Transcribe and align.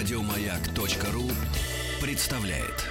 Радиомаяк.ру 0.00 1.30
представляет. 2.00 2.86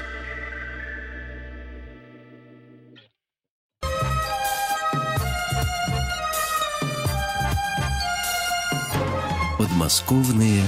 Подмосковные 9.58 10.62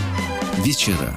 вечера. 0.64 1.14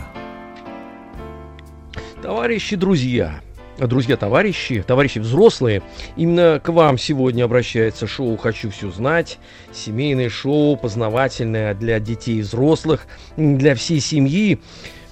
Товарищи, 2.20 2.76
друзья, 2.76 3.40
друзья, 3.78 4.16
товарищи, 4.16 4.84
товарищи 4.86 5.18
взрослые, 5.18 5.82
именно 6.16 6.60
к 6.62 6.68
вам 6.68 6.98
сегодня 6.98 7.44
обращается 7.44 8.06
шоу 8.06 8.36
«Хочу 8.36 8.70
все 8.70 8.90
знать», 8.90 9.38
семейное 9.72 10.28
шоу, 10.28 10.76
познавательное 10.76 11.74
для 11.74 11.98
детей 12.00 12.38
и 12.38 12.42
взрослых, 12.42 13.06
для 13.36 13.74
всей 13.74 14.00
семьи. 14.00 14.60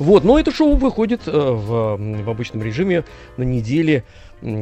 Вот, 0.03 0.25
но 0.25 0.37
это 0.37 0.51
шоу 0.51 0.75
выходит 0.75 1.29
э, 1.29 1.31
в, 1.31 1.97
в 1.97 2.29
обычном 2.29 2.61
режиме 2.61 3.05
на 3.37 3.45
неделе 3.45 4.03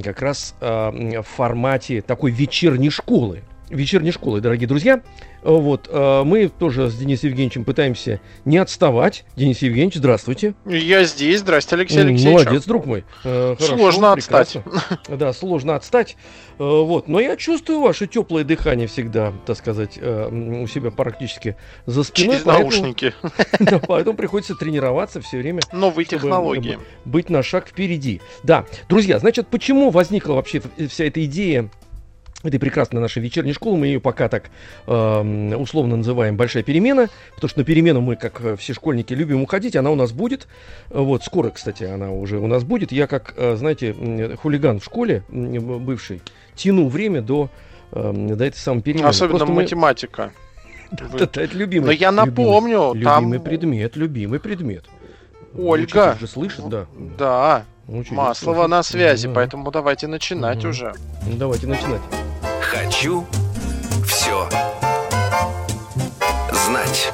как 0.05 0.21
раз 0.21 0.55
э, 0.61 1.21
в 1.23 1.27
формате 1.27 2.03
такой 2.03 2.31
вечерней 2.31 2.91
школы 2.91 3.41
вечерней 3.71 4.11
школы, 4.11 4.41
дорогие 4.41 4.69
друзья. 4.69 5.01
Вот, 5.43 5.89
э, 5.91 6.23
мы 6.25 6.49
тоже 6.49 6.91
с 6.91 6.97
Денисом 6.97 7.31
Евгеньевичем 7.31 7.65
пытаемся 7.65 8.21
не 8.45 8.59
отставать. 8.59 9.25
Денис 9.37 9.63
Евгеньевич, 9.63 9.95
здравствуйте. 9.95 10.55
Я 10.67 11.05
здесь, 11.05 11.41
здрасте, 11.41 11.77
Алексей 11.77 12.01
Алексеевич. 12.01 12.45
Молодец, 12.45 12.65
друг 12.65 12.85
мой. 12.85 13.05
Э, 13.25 13.55
хорошо, 13.59 13.77
сложно 13.77 14.15
прекрасно. 14.15 14.63
отстать. 14.67 15.19
Да, 15.19 15.33
сложно 15.33 15.77
отстать. 15.77 16.17
Э, 16.59 16.65
вот, 16.65 17.09
но 17.09 17.21
я 17.21 17.37
чувствую 17.37 17.81
ваше 17.81 18.07
теплое 18.07 18.45
дыхание 18.45 18.87
всегда, 18.87 19.33
так 19.47 19.57
сказать, 19.57 19.99
у 19.99 20.67
себя 20.67 20.91
практически 20.91 21.57
за 21.87 22.03
спиной. 22.03 22.35
Через 22.35 22.43
поэтому, 22.45 22.71
наушники. 22.71 23.15
Да, 23.61 23.79
поэтому 23.79 24.17
приходится 24.17 24.55
тренироваться 24.55 25.21
все 25.21 25.39
время. 25.39 25.61
Новые 25.73 26.05
технологии. 26.05 26.79
Быть 27.05 27.31
на 27.31 27.43
шаг 27.43 27.69
впереди. 27.69 28.21
Да, 28.43 28.67
друзья, 28.89 29.19
значит, 29.19 29.49
почему 29.49 29.91
возникла 29.91 30.35
вообще 30.35 30.61
вся 30.89 31.05
эта 31.05 31.25
идея 31.25 31.71
этой 32.43 32.59
прекрасной 32.59 33.01
нашей 33.01 33.23
вечерней 33.23 33.53
школы. 33.53 33.77
Мы 33.79 33.87
ее 33.89 34.01
пока 34.01 34.29
так 34.29 34.51
э, 34.87 35.55
условно 35.57 35.97
называем 35.97 36.37
«Большая 36.37 36.63
перемена», 36.63 37.09
потому 37.35 37.49
что 37.49 37.59
на 37.61 37.65
перемену 37.65 38.01
мы, 38.01 38.17
как 38.17 38.41
э, 38.41 38.57
все 38.57 38.73
школьники, 38.73 39.13
любим 39.13 39.43
уходить. 39.43 39.77
Она 39.77 39.91
у 39.91 39.95
нас 39.95 40.13
будет. 40.13 40.49
Вот, 40.89 41.23
скоро, 41.25 41.51
кстати, 41.51 41.85
она 41.85 42.11
уже 42.11 42.39
у 42.39 42.47
нас 42.47 42.65
будет. 42.65 42.93
Я, 42.93 43.07
как, 43.07 43.35
э, 43.37 43.57
знаете, 43.57 44.37
хулиган 44.41 44.81
в 44.81 44.85
школе 44.85 45.23
бывший, 45.29 46.23
тяну 46.55 46.89
время 46.89 47.23
до, 47.23 47.51
э, 47.93 48.13
до 48.13 48.45
этой 48.45 48.59
самой 48.59 48.83
перемены. 48.83 49.09
Особенно 49.09 49.39
Просто 49.39 49.55
математика. 49.55 50.33
Мы... 50.91 51.21
Это, 51.21 51.41
это 51.43 51.57
любимый. 51.57 51.87
Но 51.87 51.93
я 51.93 52.11
напомню, 52.11 52.95
любимый, 52.95 53.05
там... 53.05 53.25
любимый 53.25 53.41
предмет, 53.41 53.97
любимый 53.97 54.41
предмет. 54.41 54.85
Ольга. 55.57 56.11
Учитель 56.11 56.21
же 56.21 56.27
слышит, 56.27 56.69
да. 56.69 56.87
Да. 57.19 57.65
Учитель 57.89 58.17
Маслова 58.17 58.67
на 58.67 58.83
связи, 58.83 59.29
да. 59.29 59.35
поэтому 59.35 59.71
давайте 59.71 60.07
начинать 60.07 60.59
угу. 60.59 60.69
уже. 60.69 60.95
Ну, 61.27 61.37
давайте 61.37 61.67
начинать. 61.67 62.01
Хочу 62.61 63.27
все 64.07 64.49
знать. 66.53 67.13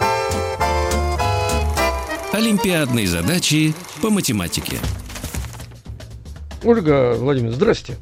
Олимпиадные 2.33 3.07
задачи 3.07 3.75
по 4.03 4.11
математике. 4.11 4.77
Ольга 6.63 7.15
Владимировна, 7.15 7.57
здрасте. 7.57 7.97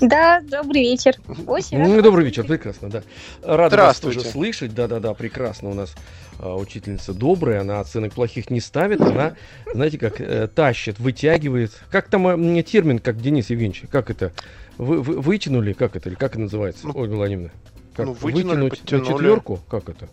Да, 0.00 0.40
добрый 0.40 0.82
вечер. 0.82 1.14
Очень 1.46 1.78
ну, 1.78 2.02
добрый 2.02 2.24
вечер, 2.24 2.44
прекрасно, 2.44 2.88
да. 2.88 3.02
Рад 3.42 3.72
вас 3.72 4.00
тоже 4.00 4.20
слышать, 4.20 4.74
да-да-да, 4.74 5.14
прекрасно 5.14 5.70
у 5.70 5.74
нас 5.74 5.94
а, 6.38 6.54
учительница 6.54 7.12
добрая, 7.14 7.62
она 7.62 7.80
оценок 7.80 8.12
плохих 8.12 8.50
не 8.50 8.60
ставит, 8.60 9.00
она, 9.00 9.34
знаете, 9.72 9.98
как 9.98 10.20
э, 10.20 10.46
тащит, 10.46 10.98
вытягивает. 11.00 11.72
Как 11.90 12.08
там 12.08 12.28
э, 12.28 12.62
термин, 12.62 13.00
как 13.00 13.20
Денис 13.20 13.50
Евгеньевич, 13.50 13.84
как 13.90 14.10
это? 14.10 14.32
Вы, 14.76 15.02
вы, 15.02 15.20
вытянули, 15.20 15.72
как 15.72 15.96
это, 15.96 16.08
или 16.08 16.16
как 16.16 16.32
это 16.32 16.40
называется, 16.40 16.86
ну, 16.86 16.92
Ольга 16.94 17.14
Владимировна? 17.14 17.50
Как, 17.96 18.06
ну, 18.06 18.12
вытянули, 18.12 18.70
вытянуть 18.70 18.92
на 18.92 19.04
четверку? 19.04 19.60
Как 19.68 19.88
это? 19.88 20.08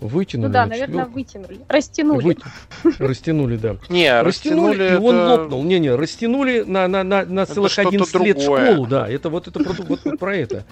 Вытянули. 0.00 0.46
Ну 0.46 0.52
да, 0.52 0.66
наверное, 0.66 1.06
вытянули. 1.06 1.58
Растянули. 1.68 2.36
Вы... 2.84 2.94
Растянули, 2.98 3.56
да. 3.56 3.76
Не, 3.88 4.22
растянули, 4.22 4.92
и 4.92 4.96
он 4.96 5.28
лопнул. 5.28 5.64
Не-не, 5.64 5.94
растянули 5.94 6.62
на, 6.64 6.86
на, 6.86 7.02
на, 7.02 7.24
на 7.24 7.46
целых 7.46 7.76
11 7.76 8.12
другое. 8.12 8.32
лет 8.32 8.40
школу, 8.42 8.86
да. 8.86 9.08
Это 9.08 9.28
вот 9.28 9.48
это 9.48 9.58
вот, 9.58 10.04
вот 10.04 10.18
про 10.18 10.36
это. 10.36 10.64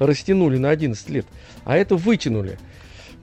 Растянули 0.00 0.58
на 0.58 0.70
11 0.70 1.08
лет. 1.10 1.26
А 1.64 1.76
это 1.76 1.94
вытянули. 1.94 2.58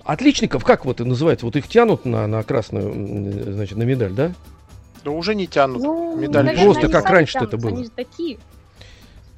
Отличников, 0.05 0.63
как 0.63 0.85
вот 0.85 1.01
это 1.01 1.09
называется? 1.09 1.45
Вот 1.45 1.55
их 1.57 1.67
тянут 1.67 2.05
на, 2.05 2.25
на 2.25 2.41
красную, 2.43 3.53
значит, 3.53 3.77
на 3.77 3.83
медаль, 3.83 4.13
да? 4.13 4.31
Да 5.03 5.11
уже 5.11 5.35
не 5.35 5.45
тянут. 5.45 5.83
Ну, 5.83 6.15
медаль. 6.15 6.57
Просто 6.57 6.87
как 6.87 7.09
раньше 7.09 7.37
это 7.37 7.57
было. 7.57 7.71
Они 7.71 7.83
же 7.83 7.89
такие. 7.89 8.39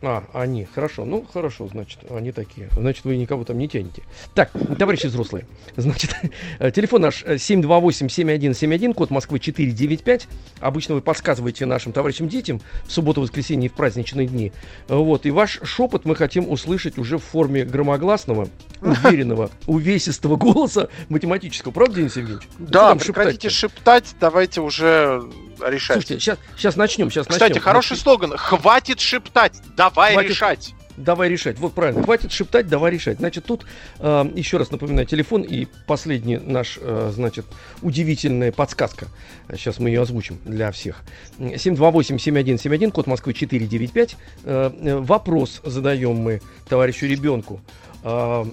А, 0.04 0.24
они, 0.34 0.66
хорошо. 0.66 1.06
Ну, 1.06 1.26
хорошо, 1.32 1.68
значит, 1.68 2.00
они 2.10 2.32
такие. 2.32 2.70
Значит, 2.76 3.06
вы 3.06 3.18
никого 3.18 3.44
там 3.44 3.60
не 3.60 3.68
тянете. 3.68 4.02
Так, 4.34 4.52
товарищи 4.80 5.06
взрослые, 5.06 5.46
значит, 5.76 6.16
телефон 6.74 7.02
наш 7.02 7.24
728-7171, 7.24 8.96
код 8.96 9.12
Москвы 9.12 9.40
495. 9.40 10.28
Обычно 10.60 10.96
вы 10.96 11.02
подсказываете 11.02 11.68
нашим 11.68 11.92
товарищам 11.92 12.28
детям 12.28 12.62
в 12.86 12.92
субботу, 12.92 13.22
воскресенье 13.22 13.68
и 13.68 13.70
в 13.70 13.74
праздничные 13.74 14.26
дни. 14.26 14.52
Вот, 14.88 15.28
и 15.28 15.32
ваш 15.32 15.60
шепот 15.64 16.06
мы 16.06 16.16
хотим 16.16 16.50
услышать 16.50 16.98
уже 16.98 17.20
в 17.20 17.24
форме 17.24 17.64
громогласного, 17.64 18.48
уверенного, 18.82 19.52
увесистого 19.68 20.36
голоса 20.36 20.90
математического. 21.10 21.72
Правда, 21.72 21.98
Денис 21.98 22.16
Евгеньевич? 22.16 22.48
Да, 22.58 22.96
прекратите 22.96 23.50
шептать, 23.50 24.16
давайте 24.20 24.62
уже 24.62 25.22
решать. 25.68 25.98
Слушайте, 25.98 26.20
сейчас, 26.20 26.40
сейчас 26.58 26.76
начнем, 26.76 27.10
сейчас 27.10 27.28
Кстати, 27.28 27.52
начнем. 27.52 27.64
хороший 27.64 27.90
Значит, 27.90 28.04
слоган. 28.04 28.38
Хватит 28.38 29.00
шептать, 29.00 29.54
давай 29.76 30.14
хватит, 30.14 30.32
решать. 30.32 30.74
Давай 30.98 31.30
решать. 31.30 31.58
Вот 31.60 31.74
правильно. 31.74 32.04
Хватит 32.04 32.32
шептать, 32.32 32.68
давай 32.68 32.92
решать. 32.92 33.18
Значит, 33.18 33.46
тут 33.46 33.66
э, 34.00 34.32
еще 34.36 34.58
раз 34.58 34.72
напоминаю 34.72 35.08
телефон 35.08 35.42
и 35.42 35.68
последний 35.88 36.38
наш, 36.38 36.78
э, 36.82 37.12
значит, 37.14 37.46
удивительная 37.82 38.52
подсказка. 38.52 39.08
Сейчас 39.52 39.80
мы 39.80 39.90
ее 39.90 40.02
озвучим 40.02 40.40
для 40.46 40.72
всех. 40.72 41.02
728-7171, 41.40 42.92
код 42.92 43.08
Москвы 43.08 43.34
495. 43.34 44.16
Э, 44.44 44.72
э, 44.74 44.98
вопрос 44.98 45.62
задаем 45.64 46.16
мы 46.16 46.42
товарищу 46.68 47.06
ребенку. 47.06 47.62
Э, 48.04 48.46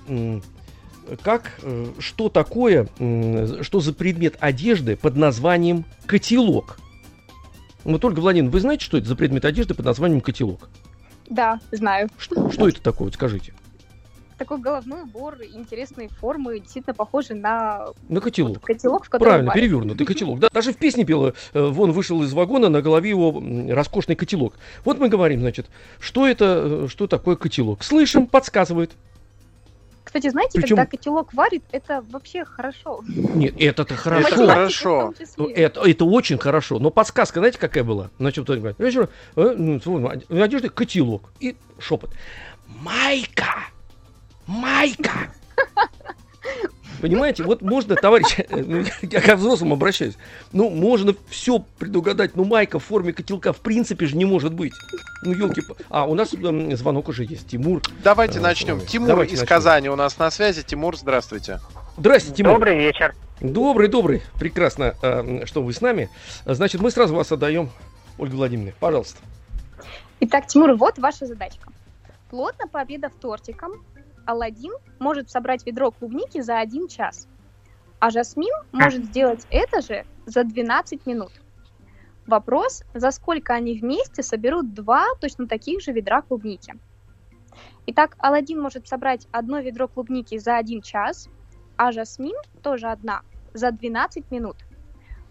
как, 1.22 1.52
э, 1.62 1.86
что 1.98 2.28
такое, 2.28 2.86
что 3.62 3.80
за 3.80 3.92
предмет 3.92 4.36
одежды 4.40 4.96
под 4.96 5.16
названием 5.16 5.84
котелок? 6.06 6.78
Вот, 7.88 8.04
Ольга 8.04 8.20
Владимировна, 8.20 8.52
вы 8.52 8.60
знаете, 8.60 8.84
что 8.84 8.98
это 8.98 9.08
за 9.08 9.16
предмет 9.16 9.46
одежды 9.46 9.72
под 9.72 9.86
названием 9.86 10.20
котелок? 10.20 10.68
Да, 11.30 11.58
знаю. 11.72 12.10
Что, 12.18 12.50
что 12.50 12.68
это 12.68 12.82
такое, 12.82 13.06
вот 13.06 13.14
скажите? 13.14 13.54
Такой 14.36 14.58
головной 14.58 15.02
убор, 15.02 15.38
интересные 15.42 16.10
формы, 16.10 16.60
действительно 16.60 16.92
похожи 16.92 17.34
на... 17.34 17.86
На 18.10 18.20
котелок. 18.20 18.56
Вот, 18.56 18.62
котелок, 18.62 19.06
в 19.06 19.08
Правильно, 19.08 19.48
варят. 19.48 19.54
перевернутый 19.54 20.06
котелок. 20.06 20.38
Да, 20.38 20.50
даже 20.52 20.74
в 20.74 20.76
песне 20.76 21.06
пела, 21.06 21.32
э, 21.54 21.66
вон 21.66 21.92
вышел 21.92 22.22
из 22.22 22.32
вагона, 22.34 22.68
на 22.68 22.82
голове 22.82 23.08
его 23.08 23.42
роскошный 23.70 24.16
котелок. 24.16 24.58
Вот 24.84 24.98
мы 24.98 25.08
говорим, 25.08 25.40
значит, 25.40 25.66
что 25.98 26.28
это, 26.28 26.84
э, 26.84 26.86
что 26.88 27.06
такое 27.06 27.36
котелок? 27.36 27.82
Слышим, 27.82 28.26
подсказывает. 28.26 28.92
Кстати, 30.08 30.30
знаете, 30.30 30.58
Причем... 30.58 30.76
когда 30.76 30.86
котелок 30.86 31.34
варит, 31.34 31.64
это 31.70 32.02
вообще 32.08 32.42
хорошо. 32.42 33.04
Нет, 33.06 33.54
это-то 33.58 33.94
хорошо. 33.94 34.26
Это 34.26 34.46
хорошо. 34.46 35.14
Это, 35.54 35.80
это 35.86 36.04
очень 36.06 36.38
хорошо. 36.38 36.78
Но 36.78 36.90
подсказка, 36.90 37.40
знаете, 37.40 37.58
какая 37.58 37.84
была? 37.84 38.08
Значит, 38.18 38.44
кто 38.44 38.56
говорит, 38.56 38.78
вечер, 38.78 39.10
э, 39.36 39.54
ну, 39.58 40.08
одежда, 40.42 40.70
котелок. 40.70 41.30
И 41.40 41.56
шепот. 41.78 42.10
Майка! 42.66 43.66
Майка! 44.46 45.30
Понимаете, 47.00 47.44
вот 47.44 47.62
можно, 47.62 47.94
товарищ, 47.96 48.36
э, 48.38 48.44
ну, 48.50 48.84
я 49.02 49.20
к 49.20 49.36
взрослым 49.36 49.72
обращаюсь, 49.72 50.16
ну, 50.52 50.70
можно 50.70 51.14
все 51.28 51.64
предугадать, 51.78 52.36
но 52.36 52.44
майка 52.44 52.78
в 52.78 52.84
форме 52.84 53.12
котелка 53.12 53.52
в 53.52 53.58
принципе 53.58 54.06
же 54.06 54.16
не 54.16 54.24
может 54.24 54.52
быть. 54.52 54.72
Ну, 55.22 55.32
елки 55.32 55.62
А, 55.90 56.06
у 56.06 56.14
нас 56.14 56.34
э, 56.34 56.76
звонок 56.76 57.08
уже 57.08 57.24
есть, 57.24 57.48
Тимур. 57.48 57.82
Давайте 58.02 58.38
а, 58.38 58.42
начнем. 58.42 58.80
Тимур 58.80 59.08
Давайте 59.08 59.34
из 59.34 59.40
начнем. 59.40 59.56
Казани 59.56 59.88
у 59.88 59.96
нас 59.96 60.18
на 60.18 60.30
связи. 60.30 60.62
Тимур, 60.62 60.96
здравствуйте. 60.96 61.60
Здравствуйте, 61.96 62.38
Тимур. 62.38 62.54
Добрый 62.54 62.78
вечер. 62.78 63.14
Добрый, 63.40 63.88
добрый. 63.88 64.22
Прекрасно, 64.38 64.94
что 65.44 65.62
вы 65.62 65.72
с 65.72 65.80
нами. 65.80 66.10
Значит, 66.44 66.80
мы 66.80 66.90
сразу 66.90 67.14
вас 67.14 67.30
отдаем, 67.30 67.70
Ольга 68.18 68.34
Владимировна, 68.34 68.74
пожалуйста. 68.80 69.20
Итак, 70.20 70.48
Тимур, 70.48 70.74
вот 70.74 70.98
ваша 70.98 71.26
задачка. 71.26 71.70
Плотно 72.30 72.66
пообедав 72.66 73.12
тортиком, 73.20 73.72
Алладин 74.28 74.72
может 74.98 75.30
собрать 75.30 75.64
ведро 75.64 75.90
клубники 75.90 76.42
за 76.42 76.58
один 76.58 76.86
час, 76.86 77.26
а 77.98 78.10
Жасмин 78.10 78.52
может 78.72 79.04
сделать 79.06 79.46
это 79.48 79.80
же 79.80 80.04
за 80.26 80.44
12 80.44 81.06
минут. 81.06 81.32
Вопрос, 82.26 82.84
за 82.92 83.10
сколько 83.10 83.54
они 83.54 83.78
вместе 83.78 84.22
соберут 84.22 84.74
два 84.74 85.06
точно 85.18 85.48
таких 85.48 85.80
же 85.80 85.92
ведра 85.92 86.20
клубники. 86.20 86.74
Итак, 87.86 88.16
Алладин 88.18 88.60
может 88.60 88.86
собрать 88.86 89.26
одно 89.32 89.60
ведро 89.60 89.88
клубники 89.88 90.36
за 90.36 90.58
один 90.58 90.82
час, 90.82 91.30
а 91.78 91.90
Жасмин, 91.90 92.36
тоже 92.62 92.88
одна, 92.88 93.22
за 93.54 93.72
12 93.72 94.30
минут. 94.30 94.56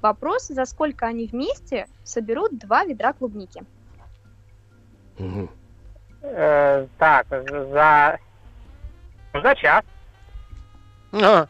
Вопрос, 0.01 0.47
за 0.47 0.65
сколько 0.65 1.05
они 1.05 1.27
вместе 1.27 1.85
соберут 2.03 2.57
два 2.57 2.83
ведра 2.83 3.13
клубники. 3.13 3.63
Угу. 5.19 5.49
Э, 6.23 6.87
так, 6.97 7.27
за... 7.29 8.19
За 9.41 9.55
час. 9.55 9.83
А. 11.13 11.47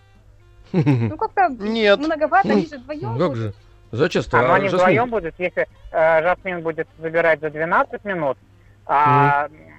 Ну 0.73 1.17
как-то 1.17 1.47
Нет. 1.49 1.99
многовато, 1.99 2.49
они 2.49 2.67
же 2.67 2.77
вдвоем. 2.77 3.17
Как 3.17 3.35
же? 3.35 3.53
За 3.91 4.09
час-то? 4.09 4.39
А, 4.39 4.47
ну, 4.47 4.53
они 4.53 4.67
вдвоем 4.67 5.09
будут, 5.09 5.35
если 5.37 5.67
э, 5.91 6.21
Жасмин 6.21 6.61
будет 6.61 6.87
забирать 6.99 7.39
за 7.39 7.49
12 7.49 8.03
минут, 8.03 8.37
а, 8.85 9.47
mm. 9.47 9.71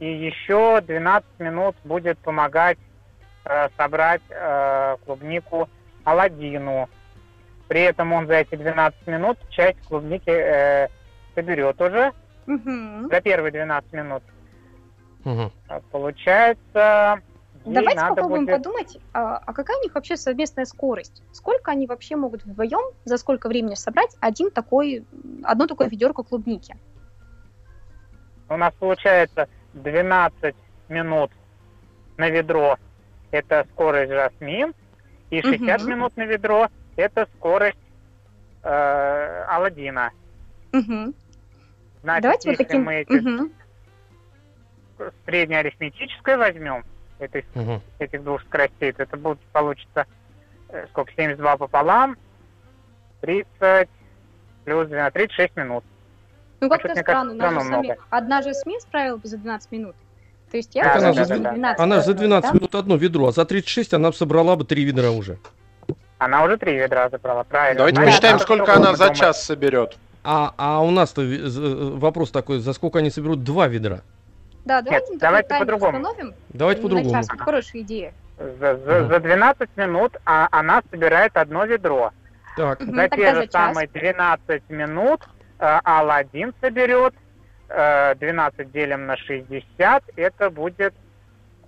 и 0.00 0.26
еще 0.26 0.80
12 0.80 1.24
минут 1.38 1.76
будет 1.84 2.18
помогать 2.18 2.78
э, 3.44 3.68
собрать 3.76 4.22
э, 4.28 4.96
клубнику 5.04 5.68
Аладдину. 6.04 6.88
При 7.68 7.82
этом 7.82 8.12
он 8.12 8.26
за 8.26 8.34
эти 8.34 8.56
12 8.56 9.06
минут 9.06 9.38
часть 9.50 9.80
клубники 9.86 10.30
э, 10.30 10.88
соберет 11.34 11.80
уже. 11.80 12.12
Mm-hmm. 12.46 13.08
За 13.08 13.20
первые 13.20 13.52
12 13.52 13.92
минут. 13.92 14.22
Mm-hmm. 15.24 15.82
Получается, 15.90 17.22
Давайте 17.64 18.00
попробуем 18.00 18.46
будет... 18.46 18.56
подумать, 18.56 18.98
а, 19.12 19.36
а 19.38 19.52
какая 19.52 19.78
у 19.78 19.82
них 19.82 19.94
вообще 19.94 20.16
совместная 20.16 20.64
скорость? 20.64 21.22
Сколько 21.32 21.70
они 21.70 21.86
вообще 21.86 22.16
могут 22.16 22.44
вдвоем 22.44 22.92
за 23.04 23.18
сколько 23.18 23.48
времени 23.48 23.74
собрать 23.74 24.16
один 24.20 24.50
такой, 24.50 25.04
одно 25.44 25.66
такое 25.66 25.88
ведерко 25.88 26.22
клубники? 26.22 26.76
У 28.48 28.56
нас 28.56 28.74
получается 28.74 29.48
12 29.74 30.54
минут 30.88 31.30
на 32.16 32.28
ведро 32.28 32.78
это 33.30 33.66
скорость 33.72 34.12
жасмин, 34.12 34.74
и 35.30 35.40
60 35.40 35.80
угу. 35.80 35.90
минут 35.90 36.16
на 36.16 36.26
ведро 36.26 36.68
это 36.96 37.26
скорость 37.36 37.78
э, 38.62 39.44
Алладина. 39.48 40.10
Угу. 40.72 41.14
Значит, 42.02 42.22
Давайте 42.22 42.50
если 42.50 42.62
вот 42.62 42.68
таким... 42.68 42.84
мы 42.84 42.94
эти 42.96 43.12
угу. 43.12 43.50
Среднеарифметическое 45.24 46.36
возьмем, 46.36 46.84
этих, 47.18 47.44
угу. 47.54 47.80
этих 47.98 48.22
двух 48.22 48.42
скоростей, 48.42 48.92
то 48.92 49.02
это 49.02 49.16
будет, 49.16 49.38
получится 49.52 50.06
э, 50.68 50.86
сколько, 50.90 51.12
72 51.12 51.56
пополам, 51.56 52.16
30 53.20 53.88
плюс 54.64 54.88
12, 54.88 55.14
36 55.14 55.56
минут. 55.56 55.84
Ну 56.60 56.68
как-то 56.68 56.94
странно, 56.94 57.36
кажется, 57.36 57.66
странно 57.66 57.82
сами... 57.82 57.98
одна 58.10 58.42
же 58.42 58.54
СМИ 58.54 58.80
справилась 58.80 59.22
за 59.24 59.38
12 59.38 59.72
минут. 59.72 59.96
То 60.50 60.56
есть 60.58 60.74
я... 60.74 60.84
Да, 60.84 60.94
она, 60.96 61.12
да, 61.12 61.24
за, 61.24 61.38
да, 61.38 61.52
12 61.52 61.80
она 61.80 62.00
за 62.00 62.14
12 62.14 62.50
да? 62.50 62.58
минут 62.58 62.74
одно 62.74 62.96
ведро, 62.96 63.26
а 63.28 63.32
за 63.32 63.44
36 63.44 63.94
она 63.94 64.12
собрала 64.12 64.54
бы 64.54 64.64
три 64.64 64.84
ведра 64.84 65.10
уже. 65.10 65.38
Она 66.18 66.44
уже 66.44 66.56
три 66.56 66.76
ведра 66.76 67.08
забрала, 67.08 67.42
правильно. 67.42 67.78
Давайте 67.78 68.00
ну, 68.00 68.06
посчитаем, 68.06 68.36
да, 68.36 68.44
сколько 68.44 68.74
она 68.74 68.94
за 68.94 69.12
час 69.12 69.42
соберет. 69.44 69.98
А, 70.22 70.54
а 70.56 70.80
у 70.82 70.90
нас-то 70.90 71.22
вопрос 71.96 72.30
такой, 72.30 72.60
за 72.60 72.72
сколько 72.74 73.00
они 73.00 73.10
соберут 73.10 73.42
два 73.42 73.66
ведра? 73.66 74.02
Да, 74.64 74.82
давайте, 74.82 75.12
Нет, 75.12 75.20
давайте 75.20 75.58
по-другому. 75.58 75.98
Установим. 75.98 76.34
Давайте 76.50 76.82
по-другому. 76.82 77.10
Час. 77.10 77.28
Хорошая 77.28 77.82
идея. 77.82 78.14
За, 78.38 78.76
за, 78.76 79.06
за 79.06 79.20
12 79.20 79.76
минут 79.76 80.16
а, 80.24 80.48
она 80.50 80.82
собирает 80.90 81.36
одно 81.36 81.64
ведро. 81.64 82.12
Так. 82.56 82.82
За 82.82 83.08
те 83.08 83.34
же 83.34 83.48
самые 83.50 83.88
12 83.88 84.62
минут 84.70 85.22
а, 85.58 85.80
Алладин 85.84 86.54
соберет 86.60 87.14
12 87.68 88.60
э, 88.60 88.64
делим 88.66 89.06
на 89.06 89.16
60, 89.16 90.04
это 90.16 90.50
будет 90.50 90.92
э, 90.92 91.11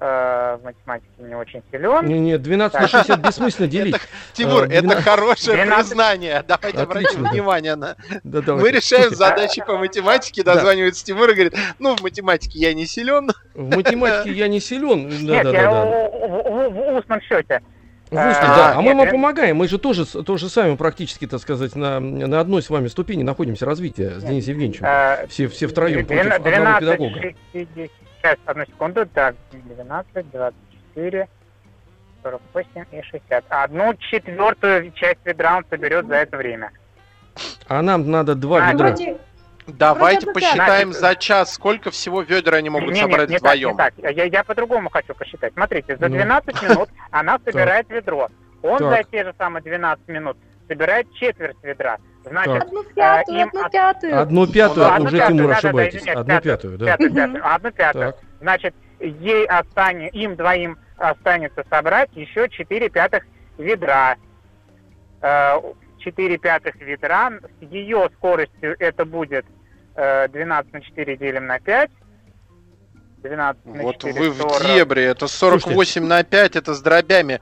в 0.01 0.61
математике 0.63 1.09
не 1.19 1.35
очень 1.35 1.63
силен. 1.71 2.07
Не, 2.07 2.19
нет, 2.19 2.43
12 2.43 2.81
на 2.81 2.89
60 2.89 3.21
бессмысленно 3.21 3.69
делить. 3.69 3.97
Тимур, 4.33 4.65
это 4.65 5.01
хорошее 5.03 5.65
признание. 5.65 6.45
Давайте 6.47 6.81
обратим 6.81 7.25
внимание 7.25 7.77
на... 7.77 7.97
Мы 8.23 8.71
решаем 8.71 9.15
задачи 9.15 9.63
по 9.65 9.79
математике, 9.79 10.43
дозванивается 10.43 11.05
Тимур 11.05 11.31
и 11.31 11.35
говорит, 11.35 11.55
ну, 11.79 11.97
в 11.97 12.03
математике 12.03 12.59
я 12.59 12.75
не 12.75 12.87
силен. 12.87 13.31
В 13.55 13.77
математике 13.77 14.33
я 14.33 14.49
не 14.49 14.61
силен. 14.61 15.09
Нет, 15.09 15.47
я 15.53 15.71
в 15.71 16.99
устном 16.99 17.21
счете. 17.23 17.63
В 18.11 18.17
устном, 18.17 18.49
да. 18.49 18.75
А 18.77 18.81
мы 18.81 18.95
вам 18.95 19.09
помогаем. 19.09 19.57
Мы 19.57 19.69
же 19.69 19.79
тоже, 19.79 20.05
тоже 20.05 20.49
сами 20.49 20.77
практически, 20.77 21.27
так 21.27 21.41
сказать, 21.41 21.75
на, 21.75 22.01
на 22.01 22.41
одной 22.41 22.63
с 22.63 22.71
вами 22.71 22.89
ступени 22.89 23.23
находимся 23.23 23.67
развития 23.67 24.19
с 24.19 24.23
Денисом 24.23 24.55
Евгеньевичем. 24.55 25.29
Все, 25.29 25.49
все 25.49 25.67
втроем 25.67 26.07
против 26.07 26.33
одного 26.33 26.81
педагога. 26.81 27.35
Сейчас, 28.25 28.39
одну 28.47 28.65
секунду. 28.65 29.05
Так, 29.05 29.35
12, 29.53 30.31
24, 30.31 31.29
48 32.23 32.85
и 32.93 33.03
60. 33.03 33.45
Одну 33.51 33.95
четвертую 33.97 34.93
часть 34.93 35.19
ведра 35.27 35.59
он 35.59 35.67
соберет 35.69 36.07
за 36.07 36.15
это 36.15 36.39
время. 36.39 36.71
А 37.69 37.83
нам 37.83 38.11
надо 38.11 38.35
два 38.35 38.67
а, 38.67 38.73
ведра. 38.73 38.89
Вроде... 38.89 39.19
Давайте 39.67 40.27
посчитаем 40.33 40.95
Значит, 40.95 41.01
за 41.01 41.17
час, 41.17 41.53
сколько 41.53 41.91
всего 41.91 42.23
ведер 42.23 42.55
они 42.55 42.71
могут 42.71 42.95
нет, 42.95 43.03
собрать 43.03 43.29
нет, 43.29 43.41
вдвоем. 43.41 43.77
Так, 43.77 43.97
не 43.99 44.03
так. 44.05 44.17
Я, 44.17 44.25
я 44.25 44.43
по-другому 44.43 44.89
хочу 44.89 45.15
посчитать. 45.15 45.53
Смотрите, 45.53 45.99
за 45.99 46.09
12 46.09 46.63
ну. 46.63 46.69
минут 46.69 46.89
она 47.11 47.39
собирает 47.45 47.91
ведро. 47.91 48.31
Он 48.63 48.79
за 48.79 49.03
те 49.05 49.25
же 49.25 49.35
самые 49.37 49.63
12 49.63 50.09
минут 50.09 50.39
собирает 50.67 51.13
четверть 51.13 51.59
ведра. 51.63 51.99
Значит, 52.25 52.63
одну 52.63 52.85
пятую, 52.85 53.39
им 53.39 53.49
одну 53.49 53.69
пятую. 53.71 54.21
Одну 54.21 54.47
пятую, 54.47 54.99
ну, 54.99 55.05
уже, 55.05 55.27
Тимур, 55.27 55.51
ошибаетесь. 55.51 56.09
одну 56.09 56.41
пятую, 56.41 56.79
да. 56.79 56.87
Пятую, 56.87 57.15
пятую, 57.15 57.55
одну 57.55 57.71
пятую. 57.71 58.15
Значит, 58.41 58.75
ей 59.01 59.47
останется, 59.47 60.17
им 60.17 60.37
двоим 60.37 60.79
останется 60.97 61.65
собрать 61.69 62.11
еще 62.15 62.49
4 62.49 62.89
пятых 62.89 63.25
ведра. 63.59 64.17
4 65.21 65.75
э, 66.35 66.39
пятых 66.39 66.77
ведра. 66.77 67.33
С 67.61 67.63
ее 67.63 68.11
скоростью 68.17 68.77
это 68.79 69.05
будет 69.05 69.45
12 69.95 70.35
э, 70.35 70.45
на 70.45 70.81
4 70.81 71.17
делим 71.17 71.47
на 71.47 71.61
5. 71.61 71.91
12 73.23 73.61
вот 73.65 73.99
4, 73.99 74.13
вы 74.13 74.35
40. 74.35 74.61
в 74.61 74.67
дебре, 74.67 75.05
это 75.05 75.27
48 75.27 75.73
Слушайте. 75.73 76.01
на 76.01 76.23
5, 76.25 76.57
это 76.57 76.75
с 76.75 76.83
дробями. 76.83 77.41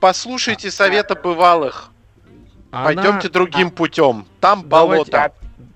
Послушайте 0.00 0.70
совета 0.70 1.14
бывалых. 1.16 1.90
Она... 2.70 2.84
Пойдемте 2.84 3.28
другим 3.28 3.68
а... 3.68 3.70
путем. 3.70 4.26
Там 4.40 4.68
давайте, 4.68 5.10
болото. 5.10 5.32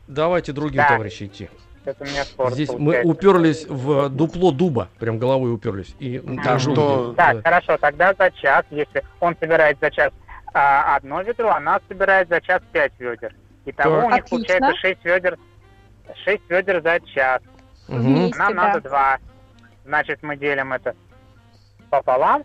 Давайте 0.09 0.53
другим, 0.53 0.79
да. 0.79 0.89
товарищи, 0.89 1.25
идти. 1.25 1.49
Это 1.85 2.05
Здесь 2.07 2.29
получается. 2.29 2.79
мы 2.79 3.03
уперлись 3.03 3.67
в 3.67 4.09
дупло 4.09 4.53
дуба, 4.53 4.89
прям 4.99 5.19
головой 5.19 5.53
уперлись. 5.53 5.97
И 5.99 6.23
а, 6.45 6.59
что... 6.59 7.13
Так, 7.15 7.43
хорошо, 7.43 7.77
тогда 7.79 8.15
за 8.17 8.31
час, 8.31 8.65
если 8.71 9.03
он 9.19 9.37
собирает 9.41 9.79
за 9.81 9.91
час 9.91 10.13
а, 10.55 10.97
одно 10.97 11.23
ведро, 11.23 11.51
она 11.51 11.81
собирает 11.89 12.29
за 12.29 12.41
час 12.41 12.63
пять 12.71 12.93
ведер. 13.01 13.35
Итого 13.65 13.97
так. 13.97 14.05
у 14.05 14.11
них 14.11 14.25
Отлично. 14.25 14.59
получается 14.59 14.81
шесть 14.81 15.05
ведер, 15.05 15.39
шесть 16.25 16.43
ведер 16.49 16.83
за 16.83 17.01
час. 17.01 17.43
Угу. 17.89 17.99
Вместе, 17.99 18.39
Нам 18.39 18.55
да. 18.55 18.63
надо 18.69 18.81
два. 18.81 19.19
Значит, 19.85 20.23
мы 20.23 20.37
делим 20.37 20.73
это 20.73 20.95
пополам. 21.91 22.45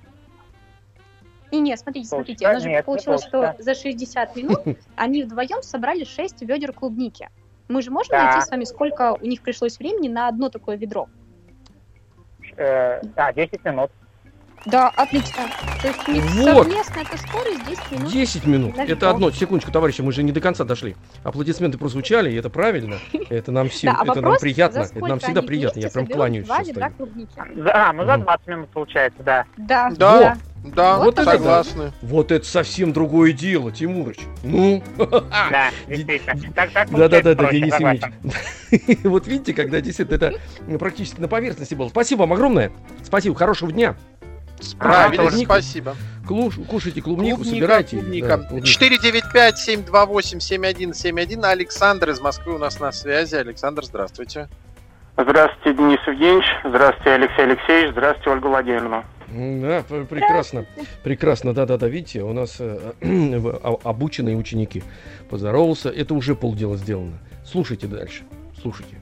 И 1.52 1.60
нет, 1.60 1.80
смотрите, 1.80 2.08
смотрите, 2.08 2.48
у 2.48 2.52
нас 2.52 2.64
же 2.64 2.84
получилось, 2.84 3.24
что 3.24 3.56
за 3.60 3.74
60 3.74 4.36
минут 4.36 4.60
они 4.96 5.24
вдвоем 5.24 5.62
собрали 5.62 6.04
6 6.04 6.42
ведер 6.42 6.74
клубники. 6.74 7.30
Мы 7.70 7.82
же 7.82 7.92
можем 7.92 8.12
да. 8.12 8.26
найти 8.26 8.46
с 8.46 8.50
вами, 8.50 8.64
сколько 8.64 9.14
у 9.14 9.26
них 9.26 9.42
пришлось 9.42 9.78
времени 9.78 10.08
на 10.08 10.28
одно 10.28 10.50
такое 10.50 10.78
ведро? 10.78 11.08
Э, 12.56 13.02
да, 13.16 13.34
10 13.34 13.64
минут. 13.66 13.92
Да, 14.66 14.90
отлично. 14.90 15.44
То 15.82 15.88
есть 15.88 16.10
у 16.10 16.12
них 16.12 16.24
вот. 16.24 16.64
совместно 16.64 17.00
эта 17.00 17.18
скорость 17.18 17.66
10 17.66 17.92
минут. 17.92 18.12
10 18.12 18.46
минут. 18.46 18.78
Это 18.78 19.10
одно. 19.10 19.32
Секундочку, 19.32 19.72
товарищи, 19.72 20.02
мы 20.02 20.12
же 20.12 20.24
не 20.24 20.32
до 20.32 20.42
конца 20.42 20.66
дошли. 20.66 20.96
Аплодисменты 21.24 21.78
прозвучали, 21.78 22.32
и 22.32 22.36
это 22.36 22.50
правильно. 22.50 22.98
Это 23.30 23.52
нам 23.52 23.70
всем, 23.70 23.94
да, 23.96 24.02
а 24.02 24.12
это 24.12 24.22
нам 24.22 24.38
приятно. 24.38 24.80
Это 24.80 25.00
нам 25.08 25.20
всегда 25.20 25.42
приятно. 25.42 25.80
Я 25.80 25.90
прям 25.90 26.08
кланяюсь. 26.08 26.48
Да, 26.48 27.94
ну 27.94 28.06
за 28.06 28.18
20 28.18 28.48
минут 28.48 28.70
получается, 28.70 29.24
да. 29.24 29.46
Да. 29.58 29.90
Да. 29.96 30.38
Да, 30.64 30.98
вот, 30.98 31.06
вот 31.06 31.20
это 31.20 31.32
согласны. 31.32 31.86
Да. 31.86 31.94
Вот 32.02 32.32
это 32.32 32.46
совсем 32.46 32.94
другое 32.94 33.32
дело, 33.32 33.72
Тимурыч. 33.72 34.20
Ну. 34.44 34.84
Да, 34.98 35.72
да, 35.88 37.08
да, 37.08 37.22
да, 37.22 37.36
да, 37.36 37.52
Денис 37.52 37.74
Евгеньевич. 37.74 39.02
Вот 39.06 39.28
видите, 39.28 39.54
когда 39.54 39.80
действительно 39.80 40.16
это 40.16 40.34
практически 40.78 41.22
на 41.22 41.28
поверхности 41.28 41.74
было. 41.74 41.90
Спасибо 41.90 42.22
вам 42.22 42.34
огромное. 42.34 42.72
Спасибо, 43.04 43.36
хорошего 43.36 43.72
дня. 43.72 43.96
Правильно, 44.80 45.30
спасибо. 45.32 45.96
Клуш, 46.28 46.56
кушайте 46.68 47.02
клубнику, 47.02 47.38
клубника, 47.38 47.56
собирайте. 47.56 47.98
Клубника. 47.98 48.38
Да, 48.38 48.58
495-728-7171. 48.58 51.46
Александр 51.46 52.10
из 52.10 52.20
Москвы 52.20 52.56
у 52.56 52.58
нас 52.58 52.80
на 52.80 52.92
связи. 52.92 53.36
Александр, 53.36 53.86
здравствуйте. 53.86 54.50
Здравствуйте, 55.16 55.78
Денис 55.78 56.00
Евгеньевич. 56.06 56.48
Здравствуйте, 56.64 57.12
Алексей 57.12 57.44
Алексеевич. 57.44 57.92
Здравствуйте, 57.92 58.32
Ольга 58.32 58.48
Владимировна. 58.48 59.06
Да, 59.30 59.84
прекрасно. 59.84 60.66
Прекрасно, 61.04 61.54
да-да-да. 61.54 61.88
Видите, 61.88 62.24
у 62.24 62.34
нас 62.34 62.58
э, 62.60 62.94
обученные 63.84 64.38
ученики. 64.38 64.84
Поздоровался. 65.30 65.90
Это 65.90 66.14
уже 66.14 66.36
полдела 66.36 66.78
сделано. 66.78 67.20
Слушайте 67.46 67.88
дальше. 67.88 68.24
Слушайте. 68.62 68.96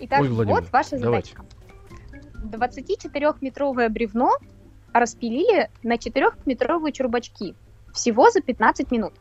Итак, 0.00 0.20
Ой, 0.20 0.28
вот 0.28 0.72
ваша 0.72 0.98
задачка. 0.98 1.44
24-метровое 2.42 3.88
бревно 3.88 4.32
распилили 4.92 5.70
на 5.82 5.96
4-метровые 5.96 6.92
чурбачки. 6.92 7.54
Всего 7.92 8.30
за 8.30 8.40
15 8.40 8.90
минут. 8.90 9.12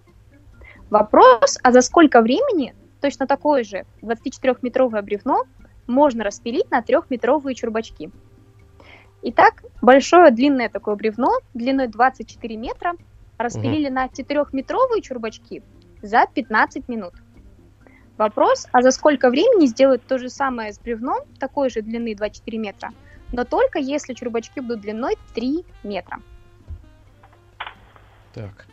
Вопрос, 0.89 1.59
а 1.61 1.71
за 1.71 1.81
сколько 1.81 2.21
времени 2.21 2.73
точно 3.01 3.27
такое 3.27 3.63
же 3.63 3.85
24-метровое 4.01 5.01
бревно 5.01 5.43
можно 5.85 6.23
распилить 6.23 6.69
на 6.71 6.81
3-метровые 6.81 7.53
чурбачки? 7.53 8.11
Итак, 9.21 9.63
большое 9.81 10.31
длинное 10.31 10.69
такое 10.69 10.95
бревно 10.95 11.39
длиной 11.53 11.87
24 11.87 12.55
метра 12.55 12.93
распилили 13.37 13.87
угу. 13.87 13.95
на 13.95 14.05
4-метровые 14.07 15.01
чурбачки 15.01 15.61
за 16.01 16.25
15 16.33 16.87
минут. 16.87 17.13
Вопрос, 18.17 18.67
а 18.71 18.81
за 18.81 18.91
сколько 18.91 19.29
времени 19.29 19.65
сделают 19.65 20.05
то 20.05 20.17
же 20.17 20.29
самое 20.29 20.73
с 20.73 20.79
бревном 20.79 21.19
такой 21.39 21.69
же 21.69 21.81
длины 21.81 22.15
24 22.15 22.57
метра, 22.57 22.89
но 23.31 23.45
только 23.45 23.79
если 23.79 24.13
чурбачки 24.13 24.59
будут 24.59 24.81
длиной 24.81 25.15
3 25.35 25.65
метра. 25.83 26.19
Так. 28.33 28.65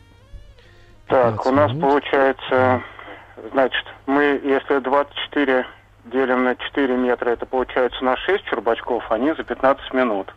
Так, 1.07 1.45
у 1.45 1.51
нас 1.51 1.71
минут. 1.71 1.83
получается, 1.83 2.83
значит, 3.51 3.85
мы, 4.05 4.41
если 4.43 4.79
24 4.79 5.65
делим 6.09 6.43
на 6.43 6.55
4 6.55 6.95
метра, 6.95 7.29
это 7.31 7.45
получается 7.45 8.03
на 8.03 8.17
6 8.17 8.45
чурбачков, 8.45 9.11
они 9.11 9.33
за 9.33 9.43
15 9.43 9.93
минут. 9.93 10.33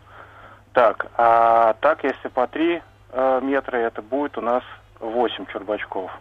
Так, 0.73 1.07
а 1.17 1.73
так, 1.81 2.03
если 2.03 2.29
по 2.29 2.47
3 2.47 2.81
э, 3.11 3.39
метра, 3.43 3.77
это 3.77 4.01
будет 4.01 4.37
у 4.37 4.41
нас 4.41 4.63
8 4.99 5.45
чурбачков, 5.47 6.11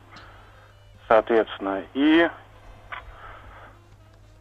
соответственно. 1.07 1.83
И, 1.95 2.29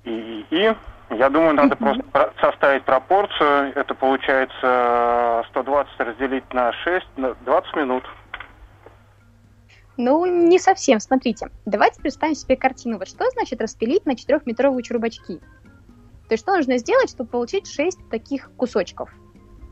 и, 0.06 0.46
и, 0.50 0.76
и 1.10 1.16
я 1.16 1.30
думаю, 1.30 1.54
надо 1.54 1.76
просто 1.76 2.04
составить 2.40 2.84
пропорцию. 2.84 3.74
Это 3.76 3.94
получается 3.96 5.44
120 5.50 6.00
разделить 6.00 6.54
на 6.54 6.72
6, 6.72 7.06
20 7.16 7.76
минут. 7.76 8.04
Ну, 10.00 10.26
не 10.26 10.60
совсем. 10.60 11.02
Смотрите, 11.02 11.50
давайте 11.66 12.00
представим 12.00 12.34
себе 12.34 12.56
картину. 12.56 12.98
Вот 12.98 13.10
что 13.10 13.30
значит 13.32 13.60
распилить 13.60 14.06
на 14.06 14.12
4-метровые 14.12 14.82
чурбачки? 14.82 15.40
То 15.40 16.34
есть 16.36 16.44
что 16.46 16.56
нужно 16.56 16.78
сделать, 16.78 17.10
чтобы 17.10 17.30
получить 17.30 17.70
6 17.70 18.10
таких 18.10 18.50
кусочков? 18.56 19.10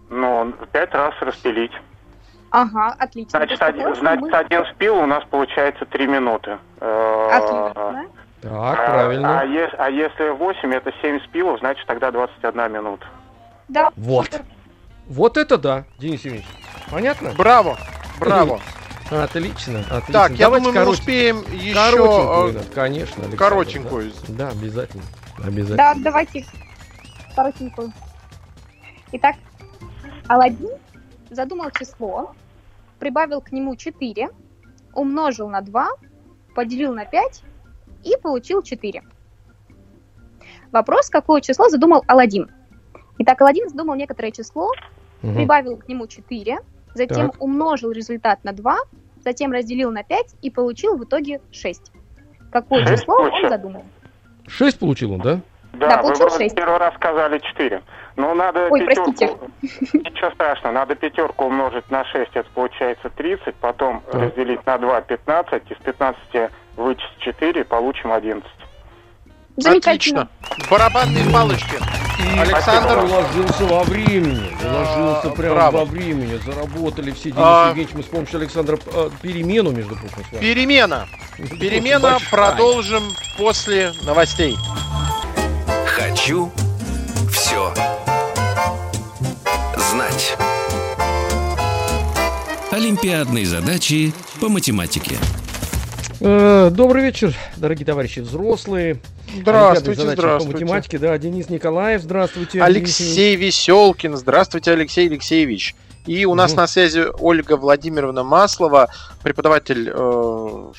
Ну, 0.09 0.51
пять 0.73 0.93
раз 0.93 1.13
распилить. 1.21 1.71
Ага, 2.51 2.93
отлично. 2.99 3.39
Значит, 3.39 3.61
один, 3.61 3.95
значит 3.95 4.21
мы... 4.21 4.31
один 4.31 4.65
спил 4.73 4.97
у 4.97 5.05
нас 5.05 5.23
получается 5.29 5.85
3 5.85 6.07
минуты. 6.07 6.57
Э, 6.81 7.29
отлично. 7.31 8.07
Так, 8.41 8.51
а, 8.51 8.75
правильно. 8.75 9.39
А, 9.39 9.45
е- 9.45 9.75
а 9.77 9.89
если 9.89 10.27
8, 10.27 10.73
это 10.73 10.91
7 11.01 11.21
спилов, 11.21 11.59
значит 11.59 11.87
тогда 11.87 12.11
21 12.11 12.69
минута. 12.69 13.05
Да. 13.69 13.91
Вот. 13.95 14.41
Вот 15.07 15.37
это 15.37 15.57
да, 15.57 15.85
Денис 15.99 16.25
Евгеньевич. 16.25 16.49
Понятно? 16.91 17.31
Браво, 17.37 17.77
браво. 18.19 18.59
Отлично, 19.09 19.79
отлично. 19.79 20.13
Так, 20.13 20.31
я 20.31 20.45
Давайте 20.45 20.65
думаю, 20.65 20.85
мы 20.85 20.91
успеем 20.91 21.37
еще... 21.53 21.73
Коротенькую, 21.73 22.53
да, 22.53 22.59
конечно. 22.73 23.23
Александр, 23.23 23.37
коротенькую. 23.37 24.11
Да. 24.27 24.33
да, 24.37 24.49
обязательно. 24.49 25.03
Обязательно. 25.43 25.77
Да, 25.77 25.93
давайте 25.97 26.45
коротенькую. 27.35 27.93
Итак, 29.13 29.35
Аладдин 30.27 30.71
задумал 31.29 31.71
число, 31.71 32.33
прибавил 32.99 33.41
к 33.41 33.51
нему 33.51 33.75
4, 33.75 34.29
умножил 34.93 35.47
на 35.49 35.61
2, 35.61 35.89
поделил 36.53 36.93
на 36.93 37.05
5 37.05 37.43
и 38.03 38.17
получил 38.21 38.61
4. 38.61 39.03
Вопрос, 40.71 41.09
какое 41.09 41.39
число 41.41 41.69
задумал 41.69 42.03
Аладдин. 42.07 42.49
Итак, 43.19 43.41
Аладдин 43.41 43.69
задумал 43.69 43.95
некоторое 43.95 44.31
число, 44.31 44.71
угу. 45.23 45.33
прибавил 45.33 45.77
к 45.77 45.87
нему 45.87 46.07
4, 46.07 46.59
затем 46.97 47.31
так. 47.31 47.41
умножил 47.41 47.91
результат 47.91 48.43
на 48.43 48.51
2, 48.51 48.77
затем 49.23 49.51
разделил 49.51 49.91
на 49.91 50.03
5 50.03 50.35
и 50.41 50.49
получил 50.49 50.97
в 50.97 51.03
итоге 51.03 51.41
6. 51.51 51.91
Какое 52.51 52.85
число 52.85 53.15
он 53.15 53.49
задумал? 53.49 53.83
6 54.47 54.79
получил 54.79 55.13
он, 55.13 55.19
да? 55.19 55.39
Да, 55.73 55.89
да 55.89 55.97
получил 55.97 56.29
вы 56.29 56.37
6. 56.37 56.55
первый 56.55 56.77
раз 56.77 56.95
сказали 56.95 57.39
4. 57.39 57.81
Но 58.15 58.33
надо 58.33 58.67
Ой, 58.69 58.85
пятерку... 58.85 59.13
простите. 59.13 59.37
Ничего 59.97 60.31
страшного, 60.31 60.73
надо 60.73 60.95
пятерку 60.95 61.45
умножить 61.45 61.89
на 61.91 62.03
6, 62.05 62.31
это 62.33 62.49
получается 62.53 63.09
30, 63.09 63.55
потом 63.55 64.01
так. 64.11 64.21
разделить 64.21 64.65
на 64.65 64.77
2, 64.77 65.01
15, 65.01 65.71
из 65.71 65.77
15 65.77 66.51
вычесть 66.77 67.17
4, 67.19 67.63
получим 67.65 68.11
11. 68.11 68.49
Отлично. 69.65 70.29
Барабанные 70.69 71.25
палочки. 71.31 71.75
И 72.19 72.39
Александр 72.39 73.03
уложился 73.03 73.65
во 73.65 73.83
времени. 73.83 74.51
Уложился 74.63 75.27
а, 75.27 75.33
прямо 75.35 75.55
браво. 75.55 75.77
во 75.77 75.85
времени. 75.85 76.39
Заработали 76.43 77.11
все 77.11 77.31
Денис 77.31 77.37
а... 77.37 77.69
Евгеньевич. 77.69 77.95
Мы 77.95 78.03
с 78.03 78.07
помощью 78.07 78.39
Александра 78.39 78.79
а, 78.87 79.09
перемену, 79.21 79.71
между 79.71 79.95
прочим, 79.95 80.25
с 80.27 80.31
вами. 80.31 80.41
Перемена. 80.41 81.07
Перемена 81.37 82.17
продолжим 82.31 83.03
после 83.37 83.93
новостей. 84.03 84.57
Хочу 85.85 86.51
все 87.31 87.73
знать. 89.77 90.37
Олимпиадные 92.71 93.45
задачи 93.45 94.13
по 94.39 94.49
математике. 94.49 95.17
Э, 96.19 96.71
добрый 96.71 97.03
вечер, 97.03 97.35
дорогие 97.57 97.85
товарищи 97.85 98.19
взрослые. 98.19 98.99
Здравствуйте, 99.35 100.01
здравствуйте. 100.01 100.57
По 100.57 100.63
математике, 100.63 100.97
да, 100.97 101.17
Денис 101.17 101.49
Николаев, 101.49 102.01
здравствуйте. 102.01 102.61
Алексей 102.61 103.35
Веселкин, 103.35 104.17
здравствуйте, 104.17 104.71
Алексей 104.71 105.07
Алексеевич. 105.07 105.75
И 106.07 106.25
у 106.25 106.33
нас 106.33 106.51
угу. 106.51 106.61
на 106.61 106.67
связи 106.67 107.05
Ольга 107.19 107.57
Владимировна 107.57 108.23
Маслова, 108.23 108.89
преподаватель 109.21 109.91
э, 109.93 110.71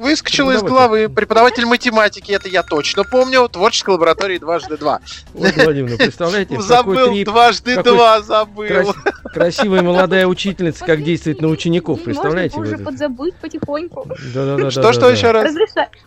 выскочила 0.00 0.52
из 0.52 0.62
головы. 0.62 1.08
Преподаватель 1.08 1.66
математики, 1.66 2.32
это 2.32 2.48
я 2.48 2.62
точно 2.62 3.04
помню. 3.04 3.48
Творческой 3.48 3.90
лаборатории 3.90 4.38
дважды 4.38 4.76
два. 4.76 5.00
Вот, 5.34 5.54
Владимир, 5.56 5.96
представляете? 5.96 6.60
Забыл, 6.60 7.24
дважды 7.24 7.82
два 7.82 8.20
забыл. 8.22 8.94
Красивая 9.24 9.82
молодая 9.82 10.26
учительница, 10.26 10.84
как 10.84 11.02
действует 11.02 11.40
на 11.40 11.48
учеников, 11.48 12.02
представляете? 12.02 12.56
Можно 12.56 12.76
уже 12.76 12.84
подзабыть 12.84 13.34
потихоньку. 13.36 14.06
Да-да-да. 14.34 14.70
Что, 14.70 14.92
что 14.92 15.10
еще 15.10 15.30
раз? 15.30 15.54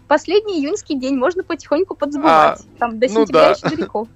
Последний 0.08 0.60
июньский 0.60 1.00
день 1.00 1.16
можно 1.16 1.44
потихоньку 1.44 1.96
подзабывать. 1.96 2.34
А, 2.34 2.58
Там 2.80 3.00
до 3.00 3.08
ну 3.08 3.14
сентября 3.14 3.52
еще 3.52 3.76
далеко. 3.76 4.08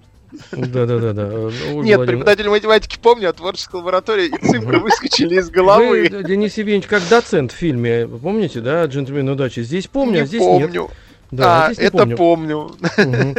Да, 0.51 0.85
да, 0.85 0.99
да, 0.99 1.13
да. 1.13 1.29
Нет, 1.73 2.05
преподаватель 2.05 2.49
математики 2.49 2.97
помню, 3.01 3.29
а 3.29 3.33
творческая 3.33 3.77
лаборатория 3.77 4.27
и 4.27 4.31
цифры 4.31 4.79
выскочили 4.79 5.39
из 5.39 5.49
головы. 5.49 6.09
Вы, 6.09 6.23
Денис 6.23 6.57
Евгеньевич, 6.57 6.87
как 6.87 7.07
доцент 7.09 7.51
в 7.51 7.55
фильме, 7.55 8.07
помните, 8.07 8.59
да, 8.59 8.83
«Джентльмен 8.85 9.29
удачи»? 9.29 9.61
Здесь 9.61 9.87
помню, 9.87 10.23
а 10.23 10.25
здесь 10.25 10.41
помню. 10.41 10.67
нет. 10.67 10.91
Да, 11.31 11.67
а, 11.67 11.71
это 11.75 11.97
помню. 11.97 12.17
помню. 12.17 12.57
Угу. 12.57 13.35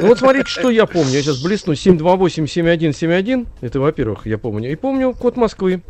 Ну 0.00 0.06
вот 0.06 0.18
смотрите, 0.18 0.48
что 0.48 0.70
я 0.70 0.86
помню. 0.86 1.10
Я 1.10 1.22
сейчас 1.22 1.42
блесну 1.42 1.72
728-7171. 1.72 3.46
Это, 3.60 3.80
во-первых, 3.80 4.26
я 4.26 4.38
помню. 4.38 4.70
И 4.70 4.76
помню 4.76 5.12
код 5.12 5.36
Москвы. 5.36 5.82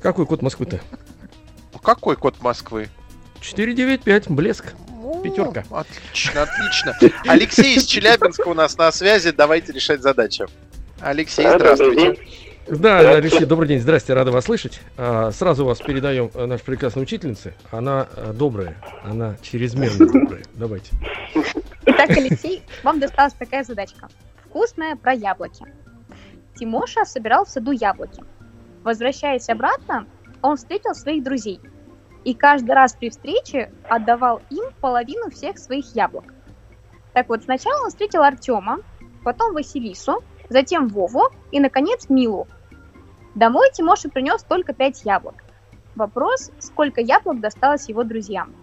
Какой 0.00 0.26
код 0.26 0.40
Москвы-то? 0.40 0.80
Какой 1.82 2.16
код 2.16 2.36
Москвы? 2.40 2.88
495, 3.40 4.30
блеск. 4.30 4.74
Пятерка. 5.22 5.64
Отлично, 5.70 6.42
отлично. 6.42 6.96
Алексей 7.26 7.76
из 7.76 7.84
Челябинска 7.84 8.48
у 8.48 8.54
нас 8.54 8.76
на 8.76 8.90
связи. 8.92 9.30
Давайте 9.30 9.72
решать 9.72 10.02
задачу. 10.02 10.46
Алексей, 11.00 11.46
здравствуйте. 11.46 12.18
Да, 12.68 13.02
да, 13.02 13.10
Алексей, 13.12 13.46
добрый 13.46 13.66
день, 13.66 13.80
здрасте, 13.80 14.12
рада 14.12 14.30
вас 14.30 14.44
слышать. 14.44 14.80
А, 14.98 15.30
сразу 15.32 15.64
вас 15.64 15.78
передаем 15.78 16.30
э, 16.34 16.44
нашей 16.44 16.64
прекрасной 16.64 17.04
учительнице. 17.04 17.54
Она 17.70 18.08
э, 18.14 18.32
добрая, 18.34 18.76
она 19.02 19.36
чрезмерно 19.40 20.06
добрая. 20.06 20.42
Давайте. 20.52 20.90
Итак, 21.86 22.10
Алексей, 22.10 22.62
вам 22.82 23.00
досталась 23.00 23.32
такая 23.32 23.64
задачка. 23.64 24.08
Вкусная 24.44 24.96
про 24.96 25.14
яблоки. 25.14 25.64
Тимоша 26.58 27.06
собирал 27.06 27.46
в 27.46 27.48
саду 27.48 27.70
яблоки. 27.70 28.22
Возвращаясь 28.82 29.48
обратно, 29.48 30.06
он 30.42 30.58
встретил 30.58 30.94
своих 30.94 31.24
друзей– 31.24 31.60
и 32.28 32.34
каждый 32.34 32.72
раз 32.72 32.92
при 32.92 33.08
встрече 33.08 33.72
отдавал 33.88 34.42
им 34.50 34.64
половину 34.82 35.30
всех 35.30 35.56
своих 35.56 35.94
яблок. 35.94 36.34
Так 37.14 37.30
вот, 37.30 37.44
сначала 37.44 37.84
он 37.84 37.88
встретил 37.88 38.22
Артема, 38.22 38.80
потом 39.24 39.54
Василису, 39.54 40.22
затем 40.50 40.88
Вову 40.88 41.30
и, 41.52 41.58
наконец, 41.58 42.10
Милу. 42.10 42.46
Домой 43.34 43.70
Тимоша 43.72 44.10
принес 44.10 44.42
только 44.42 44.74
пять 44.74 45.06
яблок. 45.06 45.42
Вопрос, 45.94 46.50
сколько 46.58 47.00
яблок 47.00 47.40
досталось 47.40 47.88
его 47.88 48.04
друзьям. 48.04 48.54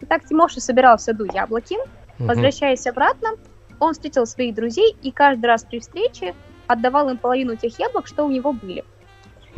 Итак, 0.00 0.24
Тимоша 0.24 0.62
собирал 0.62 0.96
в 0.96 1.02
саду 1.02 1.26
яблоки. 1.30 1.76
Возвращаясь 2.18 2.86
обратно, 2.86 3.32
он 3.80 3.92
встретил 3.92 4.24
своих 4.24 4.54
друзей 4.54 4.96
и 5.02 5.10
каждый 5.10 5.44
раз 5.44 5.62
при 5.62 5.80
встрече 5.80 6.34
отдавал 6.66 7.10
им 7.10 7.18
половину 7.18 7.54
тех 7.54 7.78
яблок, 7.78 8.06
что 8.06 8.24
у 8.24 8.30
него 8.30 8.54
были. 8.54 8.82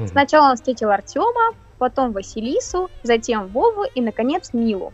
Сначала 0.08 0.50
он 0.50 0.56
встретил 0.56 0.90
Артема, 0.90 1.54
потом 1.80 2.12
Василису, 2.12 2.90
затем 3.02 3.48
Вову 3.48 3.84
и, 3.94 4.00
наконец, 4.02 4.50
Милу. 4.52 4.92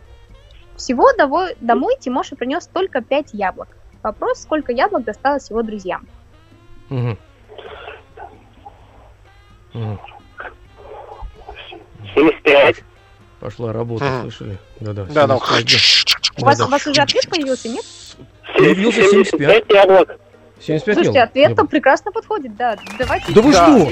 Всего 0.77 1.11
домой, 1.13 1.55
домой 1.59 1.95
Тимоша 1.99 2.35
принес 2.35 2.65
только 2.67 3.01
пять 3.01 3.33
яблок. 3.33 3.67
Вопрос, 4.01 4.41
сколько 4.41 4.71
яблок 4.71 5.03
досталось 5.03 5.49
его 5.49 5.61
друзьям. 5.63 6.07
Угу. 6.89 7.17
Угу. 9.73 9.99
75. 12.15 12.83
Пошла 13.41 13.73
работа, 13.73 14.05
Мгм. 14.05 14.21
слышали? 14.21 14.57
Да-да. 14.79 15.03
Да, 15.05 15.27
75, 15.27 16.31
У 16.41 16.45
вас, 16.45 16.57
Да-да. 16.57 16.67
у 16.67 16.71
вас 16.71 16.87
уже 16.87 17.01
ответ 17.01 17.29
появился, 17.29 17.67
нет? 17.69 17.85
Появился 18.55 19.03
75. 19.03 19.65
яблок. 19.69 20.19
75 20.59 20.95
Слушайте, 20.95 21.21
ответ 21.21 21.49
Яблок. 21.49 21.69
прекрасно 21.69 22.11
подходит, 22.11 22.55
да. 22.55 22.77
Давайте. 22.97 23.31
Да 23.31 23.41
вы 23.41 23.53
что? 23.53 23.87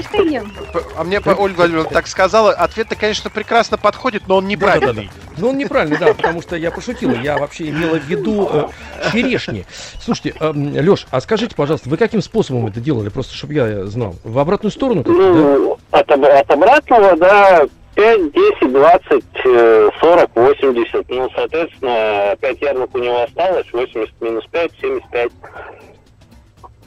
А 0.96 1.04
мне 1.04 1.20
по- 1.20 1.30
Ольга 1.30 1.56
Владимировна 1.56 1.90
так 1.90 2.06
сказала, 2.06 2.52
ответ-то, 2.52 2.96
конечно, 2.96 3.30
прекрасно 3.30 3.78
подходит, 3.78 4.24
но 4.26 4.36
он 4.36 4.46
неправильный. 4.46 5.10
Ну, 5.38 5.50
он 5.50 5.58
неправильный, 5.58 5.98
да, 5.98 6.14
потому 6.14 6.42
что 6.42 6.56
я 6.56 6.70
пошутила. 6.70 7.12
Я 7.12 7.38
вообще 7.38 7.68
имела 7.68 7.98
в 7.98 8.04
виду 8.04 8.48
э, 8.52 9.10
черешни. 9.12 9.64
Слушайте, 10.00 10.34
Леш, 10.40 11.06
а 11.10 11.20
скажите, 11.20 11.54
пожалуйста, 11.54 11.88
вы 11.88 11.96
каким 11.96 12.22
способом 12.22 12.66
это 12.66 12.80
делали? 12.80 13.08
Просто, 13.08 13.34
чтобы 13.34 13.54
я 13.54 13.84
знал. 13.86 14.16
В 14.24 14.38
обратную 14.38 14.72
сторону? 14.72 15.04
как-то, 15.04 15.18
да? 15.18 15.28
Ну, 15.28 15.78
от, 15.90 16.10
от 16.10 16.50
обратного, 16.50 17.16
да, 17.16 17.66
5, 17.94 18.32
10, 18.32 18.72
20, 18.72 19.24
э, 19.44 19.90
40, 20.00 20.30
80. 20.34 21.08
Ну, 21.08 21.30
соответственно, 21.34 22.36
5 22.40 22.60
яблок 22.60 22.94
у 22.94 22.98
него 22.98 23.22
осталось, 23.22 23.66
80 23.72 24.20
минус 24.20 24.44
5, 24.50 24.70
75. 24.80 25.32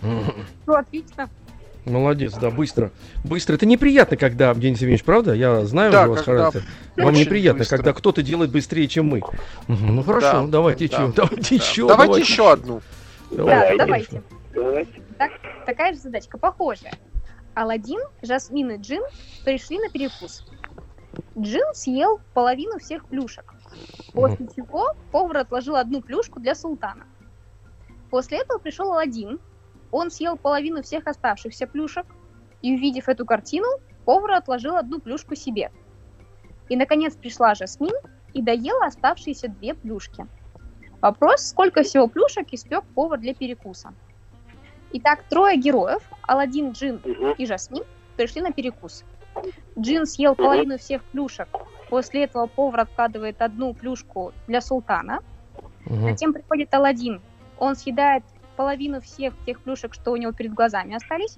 Ну, 0.01 0.73
отлично. 0.73 1.29
Молодец, 1.85 2.33
да, 2.35 2.51
быстро. 2.51 2.91
Быстро. 3.23 3.55
Это 3.55 3.65
неприятно, 3.65 4.17
когда, 4.17 4.53
Денис 4.53 4.77
Евгеньевич, 4.77 5.03
правда? 5.03 5.33
Я 5.33 5.65
знаю 5.65 5.91
Да, 5.91 6.07
ваш 6.07 6.23
когда 6.23 6.51
характер. 6.51 6.63
Вам 6.97 7.13
неприятно, 7.13 7.59
быстро. 7.59 7.77
когда 7.77 7.93
кто-то 7.93 8.21
делает 8.21 8.51
быстрее, 8.51 8.87
чем 8.87 9.07
мы. 9.07 9.21
Ну 9.67 10.03
хорошо, 10.03 10.41
Да, 10.43 10.47
давайте 10.47 10.87
да, 10.87 10.95
еще, 11.03 11.13
давайте 11.15 11.49
Да. 11.49 11.55
еще. 11.55 11.87
Давайте 11.87 12.19
еще 12.19 12.51
одну. 12.51 12.81
Да, 13.31 13.37
Давайте. 13.45 13.77
давайте. 13.77 14.23
Давайте. 14.53 14.91
Такая 15.65 15.93
же 15.93 15.99
задачка, 15.99 16.37
похожая. 16.37 16.93
Аладдин, 17.55 17.99
Жасмин 18.21 18.71
и 18.71 18.77
Джин 18.77 19.01
пришли 19.43 19.79
на 19.79 19.89
перекус. 19.89 20.45
Джин 21.37 21.73
съел 21.73 22.19
половину 22.33 22.77
всех 22.79 23.05
плюшек. 23.05 23.53
После 24.13 24.47
чего 24.55 24.93
повар 25.11 25.37
отложил 25.37 25.75
одну 25.75 26.01
плюшку 26.01 26.39
для 26.39 26.55
султана. 26.55 27.05
После 28.09 28.39
этого 28.39 28.59
пришел 28.59 28.91
Аладдин. 28.91 29.39
Он 29.91 30.11
съел 30.11 30.37
половину 30.37 30.81
всех 30.81 31.07
оставшихся 31.07 31.67
плюшек. 31.67 32.05
И 32.61 32.75
увидев 32.75 33.07
эту 33.07 33.25
картину, 33.25 33.67
повар 34.05 34.33
отложил 34.33 34.75
одну 34.75 34.99
плюшку 34.99 35.35
себе. 35.35 35.71
И, 36.67 36.75
наконец, 36.75 37.15
пришла 37.15 37.55
Жасмин 37.55 37.95
и 38.33 38.41
доела 38.41 38.85
оставшиеся 38.85 39.47
две 39.47 39.73
плюшки. 39.73 40.27
Вопрос, 41.01 41.47
сколько 41.47 41.83
всего 41.83 42.07
плюшек 42.07 42.47
испек 42.51 42.83
повар 42.93 43.19
для 43.19 43.33
перекуса. 43.33 43.93
Итак, 44.91 45.23
трое 45.29 45.57
героев, 45.57 46.01
Аладдин, 46.23 46.71
Джин 46.71 46.97
и 47.37 47.45
Жасмин, 47.45 47.83
пришли 48.17 48.41
на 48.41 48.51
перекус. 48.51 49.05
Джин 49.79 50.05
съел 50.05 50.35
половину 50.35 50.77
всех 50.77 51.03
плюшек. 51.05 51.47
После 51.89 52.25
этого 52.25 52.47
повар 52.47 52.81
откладывает 52.81 53.41
одну 53.41 53.73
плюшку 53.73 54.33
для 54.47 54.61
султана. 54.61 55.21
Затем 55.85 56.33
приходит 56.33 56.73
Аладдин. 56.73 57.21
Он 57.57 57.75
съедает 57.75 58.23
половину 58.59 58.99
всех 58.99 59.33
тех 59.45 59.57
плюшек, 59.61 59.93
что 59.93 60.11
у 60.11 60.17
него 60.17 60.33
перед 60.33 60.53
глазами 60.53 60.93
остались. 60.93 61.37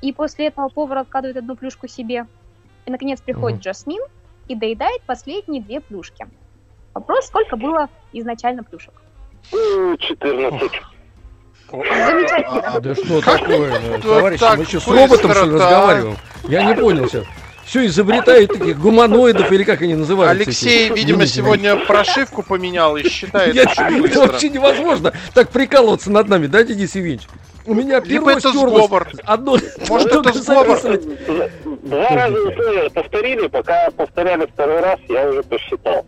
И 0.00 0.10
после 0.10 0.46
этого 0.46 0.70
повар 0.70 0.96
откладывает 0.96 1.36
одну 1.36 1.54
плюшку 1.54 1.86
себе. 1.86 2.26
И, 2.86 2.90
наконец, 2.90 3.20
приходит 3.20 3.58
Мгм. 3.58 3.62
Джасмин 3.64 4.00
и 4.48 4.54
доедает 4.54 5.02
последние 5.02 5.60
две 5.60 5.80
плюшки. 5.82 6.26
Вопрос, 6.94 7.26
сколько 7.26 7.56
было 7.58 7.90
изначально 8.14 8.64
плюшек? 8.64 8.94
Ну, 9.52 9.98
14. 9.98 10.72
Замечательно. 11.70 12.60
А, 12.68 12.80
Да 12.80 12.94
что 12.94 13.20
такое, 13.20 14.00
товарищи, 14.00 14.56
мы 14.56 14.64
что, 14.64 14.80
с 14.80 14.88
роботом 14.88 15.30
что 15.32 15.44
ли 15.44 15.50
а? 15.50 15.54
разговариваем? 15.54 16.16
Я 16.48 16.64
не 16.64 16.74
понял 16.74 17.06
сейчас. 17.06 17.26
Все 17.70 17.86
изобретают 17.86 18.52
таких 18.52 18.80
гуманоидов 18.80 19.52
или 19.52 19.62
как 19.62 19.80
они 19.82 19.94
называются? 19.94 20.42
Алексей, 20.44 20.86
эти? 20.90 20.98
видимо, 20.98 21.24
сегодня 21.24 21.76
прошивку 21.76 22.42
поменял 22.42 22.96
и 22.96 23.08
считает 23.08 23.54
Я- 23.54 23.62
очень 23.62 24.06
это 24.06 24.20
вообще 24.26 24.48
невозможно 24.48 25.12
так 25.34 25.50
прикалываться 25.50 26.10
над 26.10 26.26
нами, 26.28 26.48
да, 26.48 26.64
Денис 26.64 26.92
Евгеньевич? 26.96 27.28
У 27.66 27.74
меня 27.74 28.00
Либо 28.00 28.32
это 28.32 28.40
стерлось. 28.50 28.86
сговор. 28.86 29.06
Одно, 29.24 29.56
Может, 29.88 30.12
это 30.12 30.32
сговор. 30.32 30.80
Два 31.82 32.08
раза 32.08 32.42
условия 32.42 32.90
повторили, 32.90 33.46
пока 33.46 33.88
повторяли 33.96 34.46
второй 34.52 34.80
раз, 34.80 34.98
я 35.08 35.28
уже 35.28 35.44
посчитал. 35.44 36.04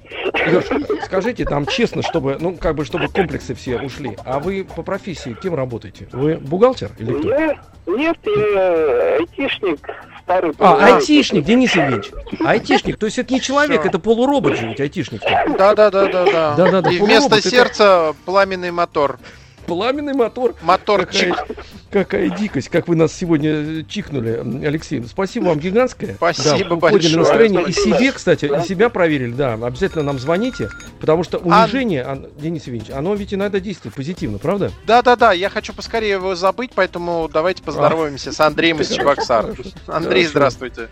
Лёш, 0.47 0.65
скажите 1.05 1.45
там 1.45 1.67
честно, 1.67 2.03
чтобы, 2.03 2.39
ну, 2.41 2.57
как 2.57 2.75
бы, 2.75 2.85
чтобы 2.85 3.07
комплексы 3.07 3.55
все 3.55 3.79
ушли. 3.79 4.17
А 4.25 4.41
вы 4.41 4.65
по 4.65 4.83
профессии 4.83 5.37
кем 5.41 5.55
работаете? 5.55 6.09
Вы 6.11 6.39
бухгалтер 6.39 6.91
или 6.99 7.13
кто? 7.13 7.29
Я, 7.29 7.57
нет, 7.87 8.17
я 8.27 9.17
айтишник, 9.19 9.89
старый 10.33 10.51
А, 10.51 10.55
программист. 10.55 11.11
айтишник, 11.11 11.45
Денис 11.45 11.75
Евгеньевич. 11.75 12.11
Айтишник, 12.45 12.97
то 12.99 13.07
есть 13.07 13.19
это 13.19 13.33
не 13.33 13.41
человек, 13.41 13.81
Всё. 13.81 13.89
это 13.89 13.99
полуробот 13.99 14.57
же 14.59 14.69
ведь 14.69 14.81
айтишник. 14.81 15.21
Да, 15.23 15.75
да, 15.75 15.91
да, 15.91 16.07
да, 16.09 16.25
да. 16.25 16.55
Да-да-да, 16.57 16.91
И 16.91 16.99
полуробот 16.99 17.31
вместо 17.33 17.37
это- 17.37 17.51
сердца 17.51 18.15
пламенный 18.25 18.71
мотор. 18.71 19.19
Пламенный 19.67 20.15
мотор. 20.15 20.55
Моторчик. 20.63 21.35
Какая, 21.37 21.57
какая 21.91 22.29
дикость, 22.31 22.69
как 22.69 22.89
вы 22.89 22.97
нас 22.97 23.13
сегодня 23.13 23.51
э, 23.51 23.83
чихнули, 23.89 24.65
Алексей. 24.67 25.03
Спасибо 25.07 25.47
вам 25.47 25.59
гигантское. 25.59 26.15
Спасибо 26.15 26.71
да, 26.71 26.77
большое. 26.77 27.17
настроение. 27.17 27.65
И 27.69 27.73
себе, 27.73 28.13
кстати, 28.13 28.47
и 28.47 28.67
себя 28.67 28.89
проверили, 28.89 29.33
да. 29.33 29.55
Обязательно 29.55 30.03
нам 30.05 30.19
звоните, 30.19 30.69
потому 31.01 31.25
что 31.25 31.39
унижение, 31.39 32.03
ан- 32.03 32.27
Денис 32.37 32.67
Евгеньевич, 32.67 32.93
оно 32.95 33.15
ведь 33.15 33.33
иногда 33.35 33.61
действует 33.61 33.95
позитивно, 33.95 34.39
правда? 34.39 34.71
Да, 34.87 35.03
да, 35.03 35.17
да, 35.17 35.33
я 35.33 35.49
хочу 35.49 35.73
поскорее 35.73 36.11
его 36.11 36.35
забыть, 36.35 36.73
поэтому 36.75 37.29
давайте 37.33 37.63
поздороваемся 37.63 38.33
с 38.33 38.41
Андреем 38.41 38.81
из 38.81 38.91
Чебоксар. 38.91 39.55
Андрей, 39.87 40.27
здравствуйте. 40.27 40.89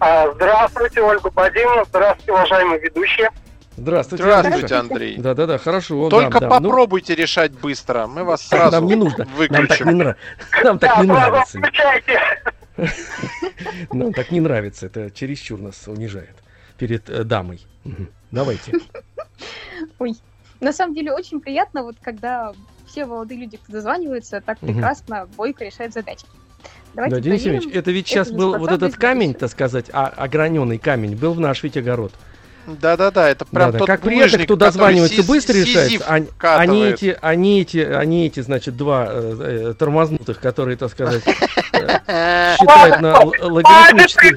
А, 0.00 0.32
Здравствуйте, 0.34 1.02
Ольга 1.02 1.30
Владимировна, 1.34 1.84
здравствуйте, 1.88 2.32
уважаемые 2.32 2.80
ведущие. 2.80 3.30
Здравствуйте. 3.78 4.24
Здравствуйте. 4.24 4.74
Андрей. 4.74 5.16
Да, 5.18 5.34
да, 5.34 5.46
да, 5.46 5.58
хорошо. 5.58 6.08
Только 6.08 6.40
да, 6.40 6.48
да. 6.48 6.60
Ну, 6.60 6.68
попробуйте 6.68 7.14
решать 7.14 7.52
быстро, 7.52 8.08
мы 8.08 8.24
вас 8.24 8.42
сразу 8.42 8.72
нам 8.72 8.86
не 8.86 8.96
нужно. 8.96 9.24
Нам 9.24 9.28
так 9.68 9.80
не, 9.86 9.94
выключим. 9.94 10.16
нам 10.64 10.78
так 10.78 10.98
не 10.98 11.06
нравится. 11.06 11.60
Нам 13.92 14.12
так 14.12 14.30
не 14.30 14.40
нравится. 14.40 14.86
Это 14.86 15.10
чересчур 15.10 15.60
нас 15.60 15.88
унижает 15.88 16.36
перед 16.76 17.10
э, 17.10 17.24
дамой. 17.24 17.60
Давайте. 18.30 18.72
Ой, 19.98 20.14
на 20.60 20.72
самом 20.72 20.94
деле 20.94 21.12
очень 21.12 21.40
приятно, 21.40 21.82
вот 21.82 21.96
когда 22.00 22.52
все 22.86 23.04
молодые 23.04 23.40
люди, 23.40 23.58
дозваниваются, 23.66 24.40
так 24.40 24.60
прекрасно, 24.60 25.28
бойко 25.36 25.64
решают 25.64 25.92
задачи. 25.92 26.24
Давайте 26.94 27.16
Да, 27.16 27.20
Денис. 27.20 27.42
Евгеньевич, 27.42 27.74
это 27.74 27.90
ведь 27.90 28.06
сейчас 28.06 28.30
был 28.30 28.56
вот 28.58 28.70
этот 28.70 28.96
камень, 28.96 29.34
так 29.34 29.50
сказать, 29.50 29.86
а, 29.92 30.06
ограненный 30.06 30.78
камень, 30.78 31.16
был 31.16 31.34
в 31.34 31.40
наш 31.40 31.62
ведь 31.64 31.76
огород. 31.76 32.12
Да-да-да, 32.80 33.28
это 33.30 33.44
прям 33.46 33.68
Да-да. 33.72 33.78
тот 33.78 33.86
Как 33.86 34.00
булыжник, 34.02 34.44
кто 34.44 34.56
дозванивается 34.56 35.22
быстро 35.24 35.54
решает. 35.54 36.02
а- 36.06 36.14
Они 36.14 36.26
вкатывает. 36.26 36.94
эти, 36.94 37.18
они 37.20 37.60
эти, 37.62 37.78
они 37.78 38.26
эти, 38.26 38.40
значит, 38.40 38.76
два 38.76 39.06
э, 39.10 39.70
э, 39.70 39.74
тормознутых, 39.78 40.38
которые, 40.40 40.76
так 40.76 40.90
сказать, 40.90 41.22
э, 41.26 42.54
считают 42.58 43.00
на 43.00 43.20
логарифмической, 43.20 44.32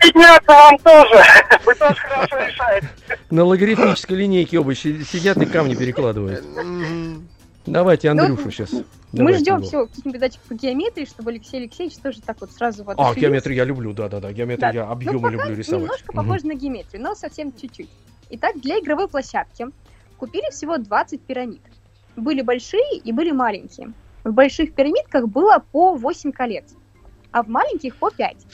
вам 0.47 0.77
тоже. 0.79 1.23
Вы 1.65 1.75
тоже 1.75 1.95
хорошо 1.95 2.37
решаете. 2.37 2.89
на 3.29 3.43
логарифмической 3.43 4.17
линейке 4.17 4.59
оба 4.59 4.73
си- 4.75 5.03
сидят 5.03 5.37
и 5.37 5.45
камни 5.45 5.75
перекладывают. 5.75 6.43
Давайте 7.65 8.09
Андрюшу 8.09 8.41
Ну, 8.45 8.51
сейчас. 8.51 8.69
Мы 9.11 9.33
ждем 9.33 9.61
все 9.61 9.85
каких-нибудь 9.85 10.19
задач 10.19 10.33
по 10.47 10.55
геометрии, 10.55 11.05
чтобы 11.05 11.29
Алексей 11.31 11.57
Алексеевич 11.61 11.97
тоже 11.97 12.19
так 12.21 12.37
вот 12.41 12.51
сразу 12.51 12.83
вот 12.83 12.95
А, 12.97 13.13
геометрию 13.13 13.55
я 13.55 13.65
люблю, 13.65 13.93
да-да-да, 13.93 14.31
геометрию 14.31 14.71
Да. 14.73 14.79
я 14.79 14.85
Ну, 14.85 14.91
объемы 14.91 15.19
пока 15.19 15.29
люблю 15.33 15.55
рисовать. 15.55 15.81
Немножко 15.83 16.05
Мгм. 16.11 16.15
похоже 16.25 16.47
на 16.47 16.55
геометрию, 16.55 17.03
но 17.03 17.13
совсем 17.13 17.51
чуть-чуть. 17.53 17.89
Итак, 18.33 18.61
для 18.61 18.79
игровой 18.79 19.09
площадки 19.09 19.67
купили 20.17 20.49
всего 20.51 20.77
20 20.77 21.21
пирамид. 21.25 21.61
Были 22.15 22.41
большие 22.41 22.97
и 22.97 23.11
были 23.11 23.31
маленькие. 23.31 23.93
В 24.23 24.31
больших 24.31 24.73
пирамидках 24.73 25.27
было 25.27 25.59
по 25.59 25.95
8 25.95 26.31
колец, 26.31 26.73
а 27.31 27.43
в 27.43 27.49
маленьких 27.49 27.97
по 27.97 28.09
5. 28.09 28.47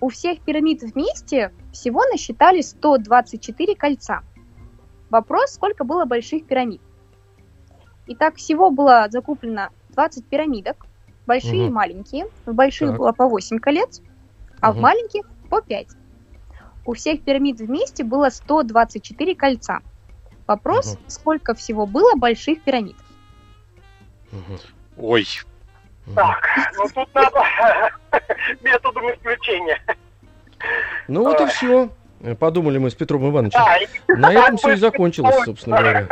У 0.00 0.08
всех 0.08 0.40
пирамид 0.40 0.82
вместе 0.82 1.52
всего 1.70 2.02
насчитали 2.10 2.60
124 2.60 3.76
кольца. 3.76 4.22
Вопрос, 5.10 5.52
сколько 5.52 5.84
было 5.84 6.04
больших 6.04 6.48
пирамид. 6.48 6.80
Итак, 8.08 8.34
всего 8.34 8.72
было 8.72 9.06
закуплено 9.10 9.68
20 9.90 10.26
пирамидок, 10.28 10.86
большие 11.24 11.58
и 11.60 11.64
Мгм. 11.66 11.74
маленькие. 11.74 12.26
В 12.46 12.52
больших 12.52 12.88
Так. 12.88 12.98
было 12.98 13.12
по 13.12 13.28
8 13.28 13.60
колец, 13.60 14.00
а 14.60 14.72
в 14.72 14.74
Мгм. 14.74 14.82
маленьких 14.82 15.22
по 15.48 15.60
5. 15.60 15.86
У 16.84 16.94
всех 16.94 17.22
пирамид 17.22 17.58
вместе 17.60 18.04
было 18.04 18.28
124 18.30 19.34
кольца. 19.36 19.80
Вопрос, 20.46 20.94
Мгм. 20.94 21.02
сколько 21.08 21.54
всего 21.54 21.86
было 21.86 22.14
больших 22.16 22.62
пирамид? 22.62 22.96
Мгм. 24.32 24.58
Ой. 24.98 25.26
Так, 26.16 26.48
ну 26.76 26.84
тут 26.92 27.14
надо 27.14 27.42
методом 28.62 29.04
исключения. 29.12 29.80
Ну 31.08 31.22
вот 31.22 31.40
и 31.40 31.46
все. 31.46 31.88
Подумали 32.38 32.78
мы 32.78 32.90
с 32.90 32.94
Петром 32.94 33.28
Ивановичем. 33.30 33.60
И 34.08 34.12
На 34.12 34.32
этом 34.32 34.56
все 34.56 34.72
и 34.72 34.76
закончилось, 34.76 35.44
собственно 35.44 35.78
говоря. 35.78 36.08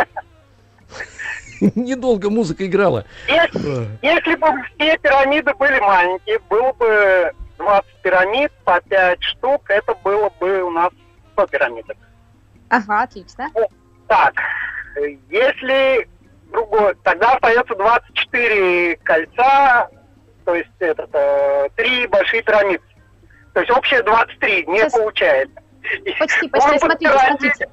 Недолго 1.75 2.31
музыка 2.31 2.67
играла. 2.67 3.05
если, 3.29 3.59
А, 3.69 3.87
если 4.03 4.35
бы 4.37 4.47
все 4.79 4.97
пирамиды 4.99 5.53
были 5.55 5.79
маленькие, 5.81 6.39
было 6.49 6.73
бы 6.73 7.33
20 7.61 8.03
пирамид 8.03 8.53
по 8.65 8.81
5 8.81 9.23
штук, 9.23 9.71
это 9.71 9.95
было 10.03 10.31
бы 10.41 10.63
у 10.63 10.71
нас 10.71 10.91
100 11.35 11.47
пирамидок. 11.47 11.97
Ага, 12.69 13.03
отлично. 13.03 13.49
Так, 14.09 14.35
если 15.29 16.09
другое, 16.51 16.95
тогда 17.05 17.35
остается 17.35 17.75
24 17.75 18.97
кольца, 18.97 19.89
то 20.45 20.55
есть 20.55 20.71
это 20.79 21.09
э, 21.13 21.69
три 21.77 22.07
большие 22.09 22.43
пирамиды. 22.43 22.83
То 23.55 23.61
есть 23.61 23.71
общее 23.71 24.03
23 24.03 24.67
не 24.67 24.79
Сейчас. 24.79 24.93
получается. 24.93 25.63
Почти, 26.19 26.49
почти, 26.49 26.79
смотрите, 26.79 27.19
смотрите. 27.19 27.69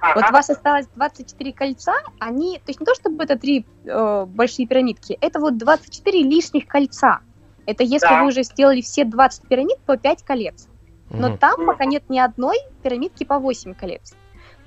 Ага. 0.00 0.14
Вот 0.14 0.30
у 0.30 0.32
вас 0.32 0.50
осталось 0.50 0.86
24 0.94 1.52
кольца, 1.52 1.94
они, 2.20 2.58
то 2.58 2.68
есть 2.68 2.80
не 2.80 2.86
то 2.86 2.94
чтобы 2.94 3.24
это 3.24 3.36
три 3.36 3.66
э, 3.84 4.24
большие 4.26 4.66
пирамидки, 4.66 5.16
это 5.20 5.40
вот 5.40 5.56
24 5.56 6.22
лишних 6.22 6.66
кольца. 6.66 7.20
Это 7.66 7.82
если 7.82 8.06
Да. 8.06 8.22
вы 8.22 8.28
уже 8.28 8.42
сделали 8.44 8.80
все 8.80 9.04
20 9.04 9.48
пирамид 9.48 9.78
по 9.84 9.96
5 9.96 10.22
колец. 10.22 10.68
Но 11.10 11.28
Мгм. 11.30 11.38
там 11.38 11.66
пока 11.66 11.84
нет 11.84 12.04
ни 12.08 12.18
одной 12.18 12.56
пирамидки 12.82 13.24
по 13.24 13.38
8 13.38 13.74
колец. 13.74 14.14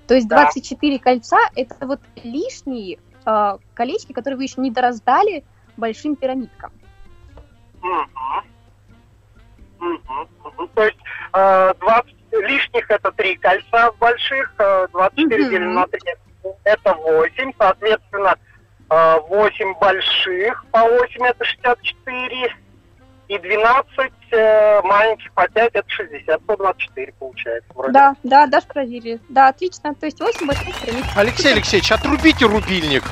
То 0.07 0.15
есть 0.15 0.27
Да. 0.27 0.38
24 0.43 0.99
кольца 0.99 1.38
это 1.55 1.75
вот 1.85 2.01
лишние 2.23 2.99
э, 3.25 3.57
колечки, 3.73 4.13
которые 4.13 4.38
вы 4.38 4.43
еще 4.43 4.62
не 4.62 4.71
дораздали 4.71 5.43
большим 5.77 6.15
пирамидкам. 6.15 6.71
Мгм. 9.79 10.27
То 10.73 10.83
есть 10.83 10.97
э, 11.33 11.73
20 11.79 12.15
лишних 12.31 12.89
это 12.89 13.12
три 13.12 13.35
кольца 13.35 13.91
больших, 13.99 14.53
э, 14.57 14.88
24 14.91 15.43
Мгм. 15.43 15.49
делим 15.51 15.73
на 15.75 15.88
3 15.88 15.99
это 16.63 16.93
8, 16.95 17.51
соответственно, 17.57 18.35
э, 18.89 19.19
8 19.29 19.73
больших 19.79 20.65
по 20.71 20.79
8 20.81 21.23
это 21.25 21.43
64, 21.45 22.55
и 23.30 23.38
12 23.38 24.12
э, 24.32 24.82
маленьких 24.84 25.32
по 25.34 25.48
5 25.48 25.72
это 25.74 25.88
60, 25.88 26.42
124 26.42 27.13
получается. 27.20 27.70
Вроде. 27.76 27.94
Да, 27.94 28.15
да, 28.24 28.48
даже 28.48 28.65
проверили. 28.65 29.20
Да, 29.30 29.50
отлично. 29.50 29.94
То 29.94 30.08
есть 30.08 30.20
8 30.20 30.48
больших 30.48 30.82
пирамид. 30.82 31.06
Алексей 31.15 31.54
Алексеевич, 31.54 31.92
отрубите 31.92 32.46
рубильник. 32.46 33.04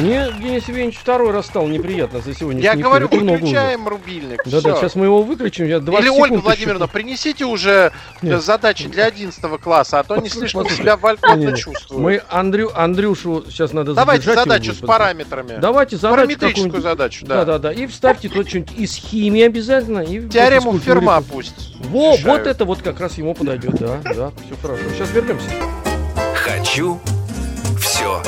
Мне 0.00 0.26
Денис 0.40 0.66
Евгеньевич 0.66 0.98
второй 0.98 1.30
раз 1.30 1.46
стало 1.46 1.68
неприятно 1.68 2.20
за 2.20 2.34
сегодняшний 2.34 2.64
Я 2.64 2.72
эфир. 2.74 2.82
говорю, 2.84 3.06
Это 3.06 3.16
выключаем 3.16 3.86
рубильник. 3.86 4.42
Да, 4.44 4.60
да, 4.60 4.70
всё. 4.74 4.76
сейчас 4.76 4.94
мы 4.96 5.06
его 5.06 5.22
выключим. 5.22 5.66
Я 5.66 5.78
20 5.80 6.02
Или 6.04 6.10
Ольга 6.10 6.38
Владимировна, 6.38 6.84
еще- 6.84 6.92
принесите 6.92 7.44
уже 7.44 7.92
э, 8.20 8.26
Нет. 8.26 8.42
задачи 8.42 8.88
для 8.88 9.06
11 9.06 9.58
класса, 9.58 10.00
а 10.00 10.04
то 10.04 10.16
не 10.16 10.28
слишком 10.28 10.68
себя 10.68 10.96
вольготно 10.96 11.36
Не-не-не. 11.36 11.56
чувствую. 11.56 12.00
Мы 12.00 12.22
Андрю, 12.28 12.70
Андрюшу 12.74 13.44
сейчас 13.48 13.72
надо 13.72 13.94
Давайте 13.94 14.34
задачу 14.34 14.72
с 14.74 14.78
параметрами. 14.78 15.58
Давайте 15.60 15.96
задачу 15.96 16.16
Параметрическую 16.16 16.82
задачу, 16.82 17.24
Да, 17.26 17.44
да. 17.44 17.44
да, 17.44 17.58
да. 17.58 17.72
И 17.72 17.86
вставьте 17.86 18.28
тут 18.28 18.48
что-нибудь 18.48 18.76
из 18.76 18.94
химии 18.96 19.42
обязательно. 19.42 20.00
И 20.00 20.28
Теорему. 20.28 20.78
Ферма 20.78 21.22
пусть. 21.22 21.72
Во, 21.84 22.16
вот 22.16 22.46
это 22.46 22.64
вот 22.64 22.82
как 22.82 22.98
раз 23.00 23.16
ему 23.18 23.34
подойдет, 23.34 23.74
да, 23.76 23.98
да, 24.04 24.32
все 24.44 24.56
хорошо. 24.60 24.82
Сейчас 24.96 25.10
вернемся. 25.12 25.46
Хочу 26.34 26.98
все 27.78 28.22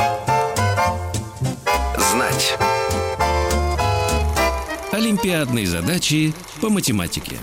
Олимпиадные 5.07 5.67
задачи 5.69 6.35
по 6.61 6.69
математике. 6.69 7.37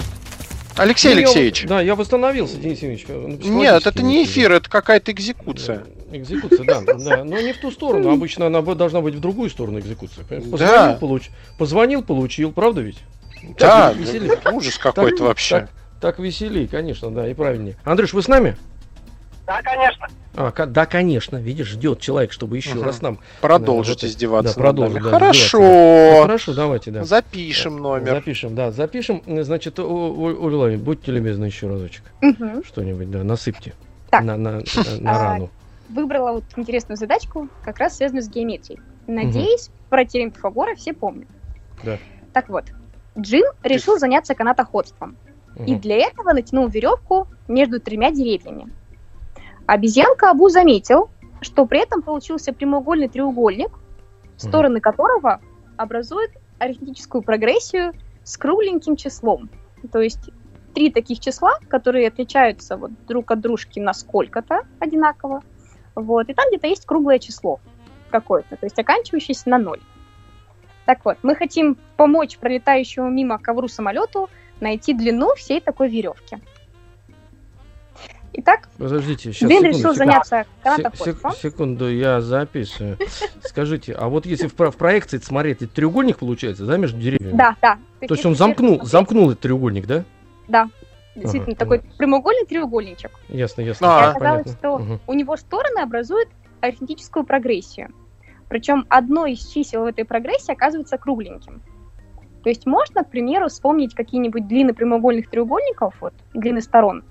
Алексей 0.76 1.14
Ну, 1.14 1.20
я- 1.22 1.26
Алексеевич. 1.28 1.66
да, 1.66 1.80
я 1.80 1.96
восстановился, 1.96 2.58
Денис 2.58 2.80
Евгеньевич. 2.82 3.06
ну, 3.08 3.58
Нет, 3.62 3.88
это 3.88 4.04
не 4.04 4.26
эфир, 4.26 4.52
это 4.52 4.70
какая-то 4.70 5.14
экзекуция. 5.14 5.86
Экзекуция, 6.12 6.66
да, 6.66 6.82
да, 6.82 7.24
но 7.24 7.40
не 7.40 7.54
в 7.54 7.60
ту 7.60 7.72
сторону. 7.72 8.12
Обычно 8.12 8.48
она 8.48 8.62
должна 8.62 9.00
быть 9.00 9.16
в 9.16 9.22
другую 9.22 9.50
сторону 9.50 9.80
экзекуция. 9.80 10.26
Да. 10.30 10.42
Позвонил, 10.42 10.98
получ... 11.00 11.30
Позвонил, 11.58 12.04
получил, 12.04 12.52
правда 12.52 12.82
ведь? 12.82 12.98
Да, 13.58 13.90
Так 13.92 13.96
веселее. 13.98 14.38
ужас 14.52 14.78
какой-то 14.78 15.18
Так- 15.18 15.28
вообще. 15.28 15.60
Так, 15.62 15.70
так 16.02 16.20
веселей, 16.20 16.68
конечно, 16.68 17.12
да, 17.12 17.30
и 17.30 17.34
правильнее. 17.34 17.78
Андрюш, 17.86 18.12
вы 18.12 18.22
с 18.24 18.28
нами? 18.28 18.58
Да, 19.48 19.62
конечно. 19.62 20.08
А, 20.36 20.52
да, 20.66 20.86
конечно, 20.88 21.38
видишь, 21.38 21.68
ждет 21.70 22.00
человек, 22.00 22.32
чтобы 22.32 22.58
еще 22.58 22.74
Мгм. 22.76 22.84
раз 22.84 23.02
нам... 23.02 23.20
Продолжить 23.42 24.02
Да, 24.02 24.08
вот 24.08 24.12
издеваться. 24.12 24.56
да, 24.56 24.62
продолжить, 24.62 24.94
нами. 24.96 25.04
да, 25.04 25.10
Хорошо. 25.12 25.60
Ну, 25.60 26.22
хорошо, 26.24 26.54
давайте, 26.56 26.92
да. 26.92 27.04
Запишем 27.04 27.78
номер. 27.78 28.16
Запишем, 28.16 28.56
да, 28.56 28.72
запишем. 28.72 29.22
Значит, 29.28 29.78
Владимировна, 29.78 30.78
будьте 30.84 31.12
любезны 31.12 31.46
еще 31.46 31.68
разочек. 31.68 32.04
Мгм. 32.22 32.64
Что-нибудь, 32.64 33.12
да, 33.12 33.24
насыпьте. 33.24 33.74
Так. 34.10 34.24
На, 34.24 34.38
на, 34.38 34.52
на- 34.54 34.62
на 35.02 35.12
А, 35.16 35.24
рану. 35.34 35.50
Выбрала 35.90 36.32
вот 36.34 36.44
интересную 36.56 36.98
задачку, 36.98 37.48
как 37.64 37.78
раз 37.78 37.98
связанную 37.98 38.24
с 38.24 38.30
геометрией. 38.30 38.80
Надеюсь, 39.06 39.70
про 39.90 40.06
теорему 40.06 40.32
Пифагора 40.32 40.76
все 40.76 40.94
помнят. 40.94 41.28
Да. 41.84 41.98
Так 42.32 42.50
вот, 42.50 42.66
Джин 43.20 43.44
решил 43.64 44.00
заняться 44.00 44.34
канатоходством. 44.34 45.16
И 45.68 45.74
Мгм. 45.74 45.82
для 45.82 45.98
этого 45.98 46.34
натянул 46.34 46.68
веревку 46.68 47.28
между 47.48 47.80
тремя 47.80 48.10
деревьями. 48.10 48.70
Обезьянка 49.66 50.30
Абу 50.30 50.50
заметил, 50.50 51.10
что 51.42 51.66
при 51.66 51.82
этом 51.82 52.02
получился 52.02 52.54
прямоугольный 52.54 53.08
треугольник, 53.08 53.72
стороны 54.38 54.82
которого 54.82 55.42
образуют 55.78 56.32
арифметическую 56.60 57.22
прогрессию 57.22 57.94
с 58.24 58.38
кругленьким 58.38 58.96
числом. 58.96 59.50
То 59.92 60.00
есть 60.00 60.30
три 60.74 60.92
таких 60.92 61.20
числа, 61.20 61.60
которые 61.68 62.08
отличаются 62.08 62.78
вот 62.78 62.92
друг 63.06 63.32
от 63.32 63.42
дружки 63.42 63.80
на 63.80 63.94
сколько-то 63.94 64.64
одинаково. 64.80 65.42
Вот, 65.96 66.30
и 66.30 66.34
там 66.34 66.46
где-то 66.50 66.68
есть 66.68 66.86
круглое 66.86 67.20
число 67.20 67.60
какое-то, 68.10 68.56
то 68.56 68.66
есть 68.66 68.78
оканчивающееся 68.78 69.50
на 69.50 69.58
ноль. 69.58 69.82
Так 70.86 71.06
вот, 71.06 71.18
мы 71.24 71.36
хотим 71.36 71.78
помочь 71.96 72.38
пролетающему 72.38 73.10
мимо 73.10 73.38
ковру 73.38 73.68
самолету 73.68 74.30
найти 74.60 74.94
длину 74.94 75.34
всей 75.36 75.62
такой 75.62 75.90
веревки. 75.90 76.38
Итак, 78.36 78.68
Подождите, 78.80 79.32
сейчас, 79.32 79.48
Джин 79.50 79.50
секунду, 79.50 79.68
решил 79.68 79.80
секунду. 79.80 79.98
заняться 79.98 80.30
Се- 80.44 80.46
канатоходством. 80.64 81.32
сек- 81.32 81.40
секунду, 81.42 81.90
я 81.90 82.20
записываю. 82.22 82.98
Скажите, 83.44 83.94
а 83.94 84.08
вот 84.10 84.26
если 84.26 84.48
в, 84.48 84.54
в 84.58 84.76
проекции 84.78 85.20
смотреть, 85.20 85.62
это 85.62 85.74
треугольник 85.76 86.18
получается, 86.18 86.66
да, 86.66 86.78
между 86.78 87.00
деревьями? 87.00 87.38
Да, 87.38 87.56
да. 87.62 87.78
То 88.08 88.14
есть 88.16 88.26
он 88.26 88.36
замкнул, 88.36 88.84
замкнул 88.84 89.30
этот 89.30 89.42
треугольник, 89.42 89.86
да? 89.86 90.04
Да, 90.48 90.68
действительно, 91.16 91.54
Ага, 91.54 91.60
такой 91.60 91.82
прямоугольный 91.98 92.46
треугольничек. 92.46 93.12
Ясно, 93.30 93.62
ясно. 93.62 93.88
А, 93.88 94.00
И 94.08 94.10
оказалось, 94.16 94.44
понятно. 94.46 94.54
что 94.54 94.78
Мгм. 94.80 95.00
у 95.06 95.14
него 95.14 95.38
стороны 95.38 95.80
образуют 95.80 96.30
арифметическую 96.62 97.26
прогрессию. 97.26 97.90
Причем 98.50 98.86
одно 98.90 99.28
из 99.28 99.46
чисел 99.46 99.84
в 99.84 99.86
этой 99.86 100.06
прогрессии 100.06 100.52
оказывается 100.52 100.98
кругленьким. 100.98 101.62
То 102.44 102.50
есть 102.50 102.66
можно, 102.66 103.04
к 103.04 103.10
примеру, 103.10 103.48
вспомнить 103.48 103.94
какие-нибудь 103.96 104.48
длины 104.48 104.74
прямоугольных 104.74 105.30
треугольников, 105.30 105.94
вот, 106.02 106.14
длины 106.34 106.62
сторон, 106.62 107.04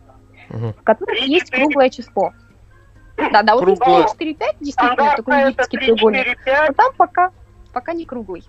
Мгм. 0.48 0.72
в 0.72 0.82
которых 0.82 1.16
Три, 1.18 1.28
есть 1.30 1.50
круглое 1.50 1.90
число. 1.90 2.32
Да, 3.16 3.42
да, 3.42 3.54
вот 3.54 3.68
есть 3.68 3.80
Круглое. 3.80 4.06
4-5, 4.06 4.56
действительно, 4.60 4.96
такой 4.96 5.04
Стандартно 5.12 5.32
это 5.34 5.46
египетский 5.48 5.76
3, 5.76 5.86
треугольник. 5.86 6.24
4, 6.26 6.36
Но 6.60 6.66
5. 6.66 6.76
там 6.76 6.92
пока, 6.96 7.30
пока 7.72 7.92
не 7.92 8.04
круглый. 8.04 8.44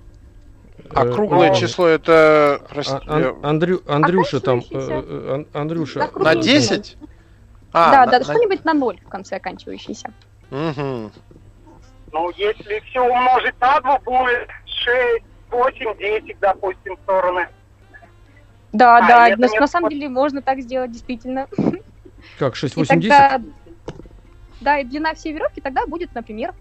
А 0.95 1.06
Э, 1.06 1.12
круглое 1.13 1.51
э, 1.51 1.56
число 1.56 1.88
это... 1.88 2.56
а- 2.62 2.65
прости, 2.69 2.95
Ан- 3.08 3.36
Андрю, 3.43 3.82
Андрюша 3.88 4.39
там, 4.39 4.62
Ан- 4.73 5.47
Андрюша, 5.53 5.99
На 5.99 6.08
кругленький. 6.08 6.41
10? 6.43 6.97
А, 7.73 7.91
да, 7.91 8.06
на- 8.06 8.12
да, 8.12 8.19
на- 8.19 8.23
что-нибудь 8.25 8.65
на 8.65 8.73
ноль 8.73 8.99
в 9.06 9.10
конце 9.10 9.36
оканчивающийся. 9.36 10.10
Мгм. 10.49 11.12
Ну, 12.12 12.29
если 12.36 12.79
все 12.89 13.01
умножить 13.01 13.60
на 13.60 13.79
2, 13.82 13.99
будет 13.99 14.49
6, 14.65 15.23
8, 15.51 15.97
10, 15.97 16.38
допустим, 16.39 16.97
стороны. 17.03 17.47
Да, 18.73 18.97
А, 18.97 19.07
да, 19.29 19.36
на, 19.38 19.47
на 19.47 19.67
самом 19.67 19.89
деле 19.89 20.09
можно 20.09 20.41
так 20.41 20.59
сделать, 20.62 20.91
действительно. 20.91 21.47
как, 22.39 22.55
6, 22.55 22.75
И 22.75 22.79
8, 22.79 22.99
10? 22.99 23.09
тогда, 23.09 23.41
да, 24.62 24.79
и 24.79 24.83
длина 24.83 25.13
всей 25.13 25.33
веревки 25.33 25.62
тогда 25.62 25.86
будет, 25.86 26.13
например, 26.15 26.53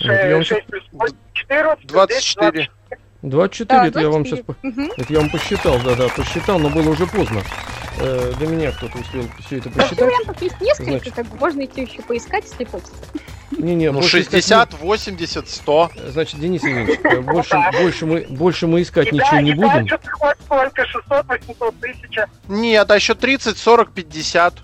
Вот 0.00 0.10
я 0.10 0.34
вам 0.34 0.44
6 0.44 0.66
плюс 0.66 0.84
8, 0.92 1.16
14, 1.32 1.86
24. 1.86 2.70
24, 3.22 3.80
да, 3.80 3.86
это 3.88 4.00
я 4.00 4.10
вам 4.10 4.22
24. 4.24 4.58
сейчас... 4.62 4.98
Это 4.98 5.12
я 5.12 5.20
вам 5.20 5.30
посчитал, 5.30 5.78
да-да, 5.84 6.08
посчитал, 6.08 6.58
но 6.58 6.68
было 6.68 6.90
уже 6.90 7.06
поздно. 7.06 7.40
Э, 7.98 8.32
до 8.38 8.46
меня 8.46 8.72
кто-то 8.72 8.98
успел 8.98 9.24
все 9.46 9.58
это 9.58 9.70
Да, 9.70 9.80
посчитать. 9.82 10.00
вариантов 10.00 10.42
есть 10.42 10.60
несколько, 10.60 10.90
Значит. 10.90 11.14
как 11.14 11.26
бы 11.26 11.36
можно 11.38 11.64
идти 11.64 11.82
еще 11.82 12.02
поискать, 12.02 12.44
если 12.44 12.64
хочется. 12.64 12.92
Не-не, 13.56 13.90
Ну, 13.90 14.00
больше 14.00 14.20
искать 14.20 14.42
60, 14.42 14.74
80, 14.80 15.48
100. 15.48 15.90
не- 15.94 16.10
Значит, 16.10 16.40
Денис 16.40 16.62
Евгеньевич, 16.62 17.00
э, 17.04 17.20
больше, 17.20 17.56
больше, 17.72 18.06
мы, 18.06 18.26
больше 18.28 18.66
мы 18.66 18.82
искать 18.82 19.10
ничего 19.12 19.40
не 19.40 19.52
будем. 19.52 19.86
дальше 19.86 19.98
хоть 20.12 20.36
сколько, 20.44 20.86
600, 20.86 21.26
800 21.26 21.74
тысяч. 21.80 22.18
Нет, 22.48 22.90
а 22.90 22.94
еще 22.96 23.14
30, 23.14 23.56
40, 23.56 23.92
50. 23.92 24.54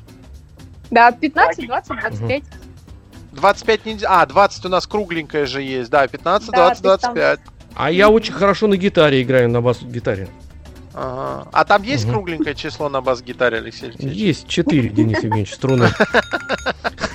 Да, 0.91 1.11
15, 1.11 1.67
20, 1.67 1.89
25. 1.89 2.43
25 3.33 3.87
нельзя. 3.87 4.09
А, 4.21 4.27
20 4.27 4.67
у 4.67 4.69
нас 4.69 4.87
кругленькая 4.87 5.47
же 5.47 5.63
есть. 5.63 5.91
Да, 5.91 6.07
15, 6.07 6.51
Да, 6.51 6.57
20, 6.69 6.83
то 6.83 6.91
есть 6.93 7.03
там- 7.03 7.15
25. 7.15 7.41
А 7.75 7.91
я 7.91 8.11
очень 8.11 8.35
хорошо 8.35 8.67
на 8.67 8.77
гитаре 8.77 9.23
играю, 9.23 9.49
на 9.49 9.63
бас-гитаре. 9.63 10.29
Ага. 10.95 11.49
А 11.53 11.65
там 11.65 11.83
есть 11.83 12.05
Мгм. 12.05 12.13
кругленькое 12.13 12.55
число 12.55 12.91
на 12.91 13.01
бас-гитаре, 13.01 13.57
Алексей 13.57 13.87
Алексеевич? 13.89 14.15
Есть 14.19 14.49
4, 14.49 14.91
Денис 14.91 15.17
Евгеньевич, 15.23 15.55
струны. 15.55 15.89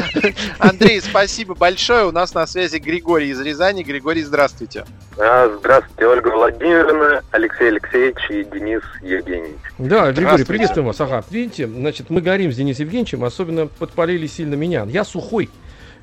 Андрей, 0.58 1.00
спасибо 1.00 1.54
большое. 1.54 2.06
У 2.06 2.12
нас 2.12 2.34
на 2.34 2.46
связи 2.46 2.76
Григорий 2.78 3.30
из 3.30 3.40
Рязани. 3.40 3.82
Григорий, 3.82 4.22
здравствуйте. 4.22 4.84
А, 5.18 5.54
здравствуйте, 5.58 6.06
Ольга 6.06 6.28
Владимировна, 6.28 7.22
Алексей 7.30 7.68
Алексеевич 7.68 8.30
и 8.30 8.44
Денис 8.44 8.82
Евгеньевич. 9.02 9.58
Да, 9.78 10.12
Григорий, 10.12 10.44
приветствуем 10.44 10.86
вас. 10.86 11.00
Ага, 11.00 11.24
видите, 11.30 11.66
значит, 11.66 12.10
мы 12.10 12.20
горим 12.20 12.52
с 12.52 12.56
Денисом 12.56 12.86
Евгеньевичем, 12.86 13.24
особенно 13.24 13.66
подпалили 13.66 14.26
сильно 14.26 14.54
меня. 14.54 14.84
Я 14.84 15.04
сухой, 15.04 15.50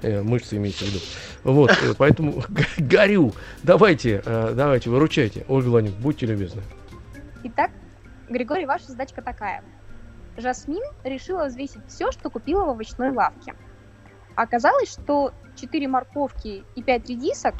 э, 0.01 0.21
мышцы 0.21 0.57
имеется 0.57 0.85
в 0.85 0.87
виду. 0.87 0.99
Вот, 1.43 1.71
э, 1.71 1.93
поэтому 1.97 2.43
горю. 2.77 3.33
Давайте, 3.63 4.21
э, 4.25 4.53
давайте, 4.55 4.89
выручайте. 4.89 5.45
Ольга 5.47 5.69
Владимировна, 5.69 6.03
будьте 6.03 6.25
любезны. 6.25 6.61
Итак, 7.43 7.71
Григорий, 8.29 8.65
ваша 8.65 8.87
задачка 8.87 9.21
такая. 9.21 9.63
Жасмин 10.37 10.83
решила 11.03 11.45
взвесить 11.45 11.81
все, 11.87 12.11
что 12.11 12.29
купила 12.29 12.65
в 12.65 12.69
овощной 12.69 13.11
лавке. 13.11 13.55
Оказалось, 14.39 14.89
что 14.89 15.33
4 15.57 15.89
морковки 15.89 16.63
и 16.73 16.81
5 16.81 17.09
редисок 17.09 17.55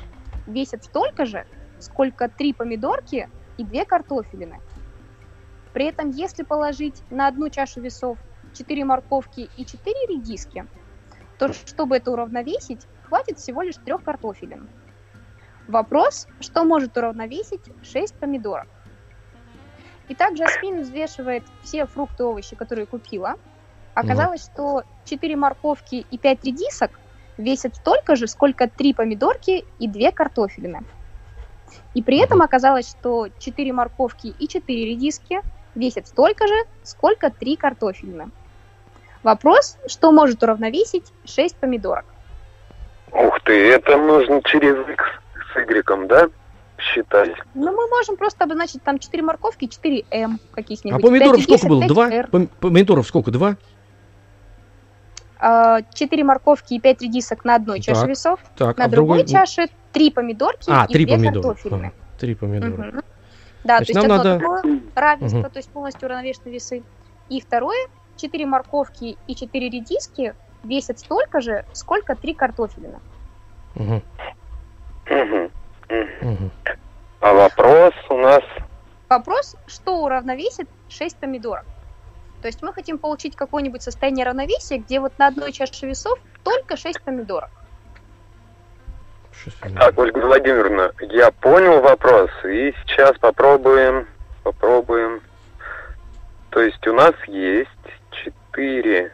весят 0.48 0.86
столько 0.86 1.26
же, 1.26 1.46
сколько 1.78 2.30
3 2.30 2.54
помидорки 2.54 3.30
и 3.58 3.66
2 3.66 3.84
картофелины. 3.84 4.62
При 5.74 5.88
этом, 5.88 6.12
если 6.12 6.44
положить 6.44 7.04
на 7.10 7.28
одну 7.28 7.50
чашу 7.50 7.82
весов 7.82 8.18
4 8.54 8.86
морковки 8.86 9.50
и 9.58 9.66
4 9.66 9.94
редиски, 10.08 10.66
то 11.38 11.52
чтобы 11.52 11.98
это 11.98 12.12
уравновесить, 12.12 12.88
хватит 13.10 13.40
всего 13.40 13.62
лишь 13.62 13.76
3 13.76 13.98
картофелин. 13.98 14.70
Вопрос, 15.68 16.30
что 16.40 16.64
может 16.64 16.96
уравновесить 16.96 17.74
6 17.84 18.16
помидорок. 18.16 18.70
Итак, 20.08 20.38
Жасмин 20.38 20.84
взвешивает 20.84 21.44
все 21.62 21.86
фрукты 21.86 22.24
и 22.24 22.26
овощи, 22.26 22.56
которые 22.56 22.86
купила. 22.86 23.36
Оказалось, 24.00 24.44
что 24.46 24.84
4 25.06 25.36
морковки 25.36 26.06
и 26.10 26.18
5 26.18 26.46
редисок 26.46 26.92
весят 27.38 27.76
столько 27.76 28.16
же, 28.16 28.28
сколько 28.28 28.68
3 28.70 28.94
помидорки 28.94 29.66
и 29.80 29.88
2 29.88 30.12
картофелины. 30.12 30.82
И 31.94 32.02
при 32.02 32.18
этом 32.18 32.42
оказалось, 32.42 32.90
что 32.90 33.28
4 33.40 33.74
морковки 33.74 34.28
и 34.28 34.48
4 34.48 34.86
редиски 34.86 35.42
весят 35.76 36.08
столько 36.08 36.48
же, 36.48 36.56
сколько 36.84 37.30
3 37.30 37.56
картофелины. 37.56 38.30
Вопрос, 39.24 39.78
что 39.88 40.12
может 40.12 40.42
уравновесить 40.44 41.12
6 41.26 41.56
помидорок? 41.58 42.06
Ух 43.12 43.40
ты, 43.44 43.72
это 43.72 43.98
нужно 43.98 44.42
через 44.44 44.76
X 44.88 45.04
с 45.54 45.58
Y, 45.58 46.08
да? 46.08 46.30
считать. 46.80 47.32
Ну, 47.54 47.72
мы 47.76 47.88
можем 47.90 48.16
просто 48.16 48.46
обозначить 48.46 48.82
там 48.84 49.00
4 49.00 49.22
морковки, 49.22 49.68
4 49.68 50.06
М 50.12 50.40
каких-нибудь. 50.54 51.00
А 51.00 51.06
помидоров 51.06 51.42
сколько 51.42 51.68
было? 51.68 51.88
Два? 51.88 52.10
Помидоров 52.62 53.08
сколько? 53.08 53.32
Два? 53.32 53.58
4 55.40 56.22
а, 56.22 56.26
морковки 56.26 56.74
и 56.74 56.80
5 56.80 57.02
редисок 57.02 57.46
на 57.46 57.56
одной 57.56 57.80
чаше 57.80 58.02
так, 58.02 58.10
весов. 58.10 58.40
Так, 58.58 58.78
на 58.78 58.86
а 58.86 58.88
другой 58.90 59.20
другой... 59.20 59.32
чаше 59.32 59.70
3 59.94 60.12
помидорки 60.12 60.70
а, 60.70 60.86
и 60.90 60.94
3 60.94 61.06
2 61.06 61.16
помидора. 61.16 61.44
картофелины. 61.44 61.86
А, 61.86 62.20
3 62.20 62.36
помидора. 62.36 62.90
Угу. 62.90 63.02
Да, 63.64 63.78
Значит, 63.78 63.94
то 63.94 64.00
есть 64.00 64.04
одно 64.04 64.18
надо... 64.18 64.40
такое 64.40 64.82
равенство, 64.96 65.40
угу. 65.40 65.50
то 65.50 65.58
есть 65.58 65.70
полностью 65.70 66.08
уравновешенные 66.08 66.54
весы. 66.54 66.84
И 67.30 67.40
второе, 67.40 67.88
4 68.18 68.46
морковки 68.46 69.18
и 69.28 69.36
4 69.36 69.70
редиски 69.70 70.34
весят 70.64 71.00
столько 71.00 71.40
же, 71.40 71.66
сколько 71.72 72.16
3 72.16 72.34
картофелина. 72.34 73.00
Угу. 73.76 74.02
Угу. 75.10 75.52
Угу. 76.22 76.52
А 77.22 77.34
вопрос 77.34 77.94
у 78.10 78.18
нас... 78.18 78.44
Вопрос, 79.08 79.56
что 79.68 80.04
уравновесит 80.04 80.68
6 80.90 81.16
помидоров? 81.18 81.66
То 82.42 82.48
есть 82.48 82.62
мы 82.62 82.74
хотим 82.74 82.98
получить 82.98 83.36
какое-нибудь 83.36 83.82
состояние 83.82 84.26
равновесия, 84.26 84.78
где 84.78 85.00
вот 85.00 85.18
на 85.18 85.28
одной 85.28 85.52
чаше 85.52 85.86
весов 85.86 86.20
только 86.44 86.78
6 86.78 87.02
помидоров. 87.02 87.50
Так, 89.76 89.98
Ольга 89.98 90.20
Владимировна, 90.20 90.92
я 91.02 91.32
понял 91.32 91.82
вопрос, 91.82 92.30
и 92.44 92.74
сейчас 92.84 93.18
попробуем, 93.18 94.08
попробуем. 94.44 95.22
То 96.50 96.62
есть 96.62 96.86
у 96.88 96.94
нас 96.94 97.14
есть 97.28 97.70
4 98.52 99.12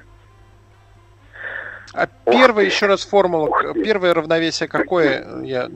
а 1.94 2.08
первое, 2.26 2.66
еще 2.66 2.88
раз 2.88 3.06
формула, 3.06 3.74
первое 3.74 4.14
равновесие 4.14 4.68
какое? 4.68 5.42
Я 5.44 5.70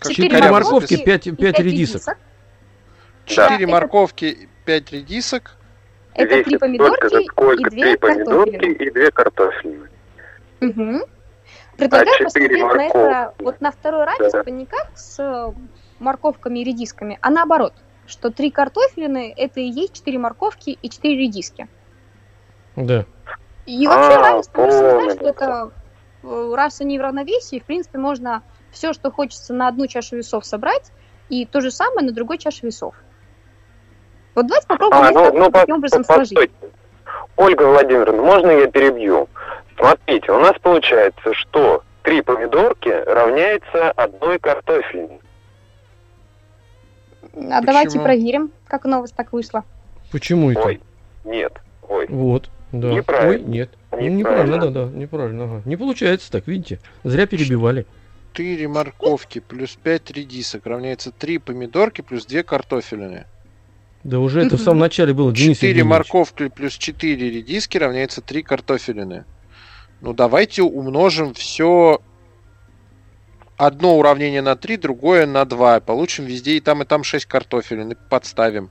Четыре 0.00 0.50
морковки, 0.50 1.02
пять, 1.04 1.24
пять 1.36 1.58
редисок. 1.58 2.16
Четыре 3.24 3.66
морковки, 3.66 4.48
пять 4.64 4.92
редисок. 4.92 5.57
Это 6.18 6.44
три 6.44 6.58
помидорки 6.58 7.60
и 7.60 7.70
две 7.70 7.96
картофелины. 7.96 8.72
И 8.72 8.90
две 8.90 9.10
картофелины. 9.10 9.88
Угу. 10.60 11.06
Предлагаю 11.76 12.16
а 12.20 12.24
посмотреть 12.24 12.62
на 12.62 12.82
это 12.82 13.34
вот 13.38 13.60
на 13.60 13.70
второй 13.70 14.04
равенство 14.04 14.42
да. 14.42 14.50
не 14.50 14.66
как 14.66 14.90
с 14.96 15.20
э, 15.20 15.52
морковками 16.00 16.58
и 16.58 16.64
редисками, 16.64 17.18
а 17.22 17.30
наоборот, 17.30 17.72
что 18.06 18.30
три 18.30 18.50
картофелины 18.50 19.32
это 19.36 19.60
и 19.60 19.68
есть 19.68 19.94
четыре 19.94 20.18
морковки 20.18 20.70
и 20.70 20.90
четыре 20.90 21.18
редиски. 21.18 21.68
Да. 22.74 23.04
И 23.66 23.86
вообще 23.86 24.18
а, 24.18 24.22
равенство 24.22 24.70
сказать, 24.70 25.16
что 25.16 25.28
это 25.28 25.72
э, 26.24 26.52
раз 26.56 26.80
они 26.80 26.98
в 26.98 27.02
равновесии, 27.02 27.60
в 27.60 27.64
принципе, 27.64 27.98
можно 27.98 28.42
все, 28.72 28.92
что 28.92 29.12
хочется 29.12 29.54
на 29.54 29.68
одну 29.68 29.86
чашу 29.86 30.16
весов 30.16 30.44
собрать, 30.46 30.90
и 31.28 31.46
то 31.46 31.60
же 31.60 31.70
самое 31.70 32.06
на 32.06 32.12
другой 32.12 32.38
чаше 32.38 32.66
весов. 32.66 32.94
Вот 34.38 34.46
давайте 34.46 34.66
попробуем 34.68 35.02
а, 35.02 35.10
ну, 35.10 35.32
ну, 35.36 35.50
таким 35.50 35.74
образом 35.76 36.04
по, 36.04 36.14
сложить. 36.14 36.50
Ольга 37.36 37.62
Владимировна, 37.64 38.22
можно 38.22 38.50
я 38.52 38.68
перебью? 38.68 39.28
Смотрите, 39.76 40.30
у 40.30 40.38
нас 40.38 40.52
получается, 40.62 41.34
что 41.34 41.82
три 42.02 42.22
помидорки 42.22 42.88
равняется 42.88 43.90
одной 43.90 44.38
картофельной. 44.38 45.20
А 47.22 47.26
Почему? 47.32 47.62
давайте 47.66 47.98
проверим, 47.98 48.52
как 48.68 48.84
у 48.84 48.90
вас 48.90 49.10
так 49.10 49.32
вышло. 49.32 49.64
Почему 50.12 50.52
это? 50.52 50.60
Ой, 50.60 50.80
нет, 51.24 51.54
ой. 51.88 52.06
Вот, 52.08 52.48
да. 52.70 52.92
Неправильно. 52.92 53.44
Ой, 53.44 53.52
нет. 53.52 53.70
Неправильно, 53.90 54.16
неправильно 54.18 54.58
да, 54.58 54.68
да, 54.68 54.84
неправильно. 54.96 55.44
Ага. 55.44 55.62
Не 55.64 55.76
получается 55.76 56.30
так, 56.30 56.46
видите? 56.46 56.78
Зря 57.02 57.26
перебивали. 57.26 57.86
4 58.34 58.68
морковки 58.68 59.40
плюс 59.40 59.74
5 59.82 60.12
редисок 60.12 60.66
равняется 60.66 61.10
3 61.10 61.38
помидорки 61.38 62.02
плюс 62.02 62.24
2 62.24 62.44
картофелины. 62.44 63.26
Да 64.04 64.20
уже 64.20 64.42
это 64.42 64.56
в 64.56 64.60
самом 64.60 64.80
начале 64.80 65.12
было, 65.12 65.32
Денис 65.32 65.58
4 65.58 65.84
морковки 65.84 66.48
плюс 66.48 66.74
4 66.74 67.30
редиски 67.30 67.76
равняется 67.78 68.20
3 68.20 68.42
картофелины. 68.42 69.24
Ну 70.00 70.12
давайте 70.12 70.62
умножим 70.62 71.34
все 71.34 72.00
одно 73.56 73.98
уравнение 73.98 74.40
на 74.40 74.54
3, 74.54 74.76
другое 74.76 75.26
на 75.26 75.44
2. 75.44 75.80
Получим 75.80 76.24
везде 76.24 76.56
и 76.56 76.60
там, 76.60 76.82
и 76.82 76.84
там 76.86 77.02
6 77.02 77.26
картофелин. 77.26 77.90
И 77.90 77.96
подставим. 78.08 78.70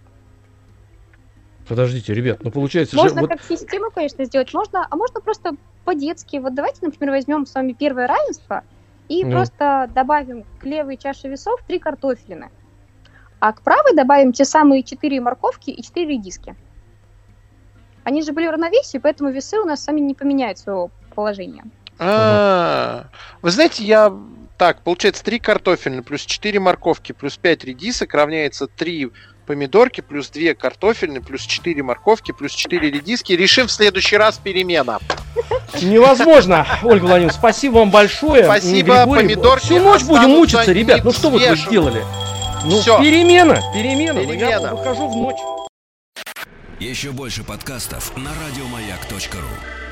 Подождите, 1.68 2.13
ребят, 2.13 2.44
ну 2.44 2.52
получается 2.52 2.96
Можно 2.96 3.22
же... 3.22 3.28
как 3.28 3.42
вот... 3.42 3.60
систему, 3.60 3.92
конечно, 3.94 4.24
сделать. 4.24 4.54
Можно, 4.54 4.88
а 4.90 4.96
можно 4.96 5.20
просто 5.20 5.52
по-детски. 5.84 6.38
Вот 6.38 6.56
давайте, 6.56 6.80
например, 6.82 7.13
возьмем 7.13 7.46
с 7.46 7.54
вами 7.54 7.74
первое 7.74 8.08
равенство– 8.08 8.63
и 9.10 9.24
ну. 9.24 9.32
просто 9.32 9.90
добавим 9.94 10.44
к 10.60 10.66
левой 10.66 10.98
чаше 10.98 11.28
весов 11.28 11.62
три 11.68 11.80
картофелины. 11.80 12.50
А 13.39 13.54
к 13.54 13.62
правой 13.62 13.95
добавим 13.95 14.34
те 14.34 14.45
самые 14.45 14.84
четыре 14.84 15.21
морковки 15.21 15.69
и 15.69 15.84
четыре 15.84 16.13
редиски. 16.13 16.56
Они 18.04 18.21
же 18.21 18.32
были 18.32 18.47
в 18.47 18.52
равновесии, 18.52 18.97
поэтому 18.97 19.30
весы 19.30 19.60
у 19.60 19.65
нас 19.65 19.84
сами 19.84 20.00
не 20.00 20.13
поменяют 20.13 20.58
своего 20.58 20.89
положения. 21.13 21.63
А, 22.00 23.06
вы 23.41 23.52
знаете, 23.52 23.84
я 23.84 24.13
так, 24.58 24.82
получается 24.82 25.23
3 25.23 25.39
картофельные 25.39 26.02
плюс 26.02 26.21
4 26.21 26.60
морковки 26.60 27.12
плюс 27.12 27.38
5 27.38 27.63
редисок 27.65 28.13
равняется 28.13 28.67
3 28.67 29.12
помидорки 29.45 30.02
плюс 30.02 30.30
2 30.30 30.54
картофельные 30.56 31.21
плюс 31.21 31.41
4 31.41 31.84
морковки 31.84 32.32
плюс 32.32 32.54
4 32.54 32.89
редиски. 32.89 33.34
Решим 33.34 33.67
в 33.67 33.71
следующий 33.71 34.17
раз 34.17 34.38
перемена. 34.38 35.00
Невозможно, 35.82 36.65
Ольга 36.84 37.06
Владимировна, 37.06 37.34
спасибо 37.34 37.76
вам 37.80 37.91
большое. 37.91 38.45
Спасибо, 38.45 39.04
Григорий, 39.04 39.21
помидорки. 39.21 39.65
Всю 39.65 39.80
ночь 39.80 40.04
будем 40.04 40.30
мучиться, 40.30 40.71
ребят. 40.71 41.04
Ну 41.04 41.12
что 41.12 41.30
вы 41.30 41.39
тут 41.39 41.60
сделали? 41.60 42.04
Ну, 42.65 42.80
Все. 42.82 43.00
перемена, 43.00 43.62
перемена. 43.74 44.22
перемена. 44.22 44.50
Я 44.50 44.60
выхожу 44.74 45.08
в 45.08 45.15
ночь. 45.15 45.38
Еще 46.80 47.12
больше 47.12 47.43
подкастов 47.43 48.15
на 48.17 48.32
радиомаяк.ру 48.32 49.87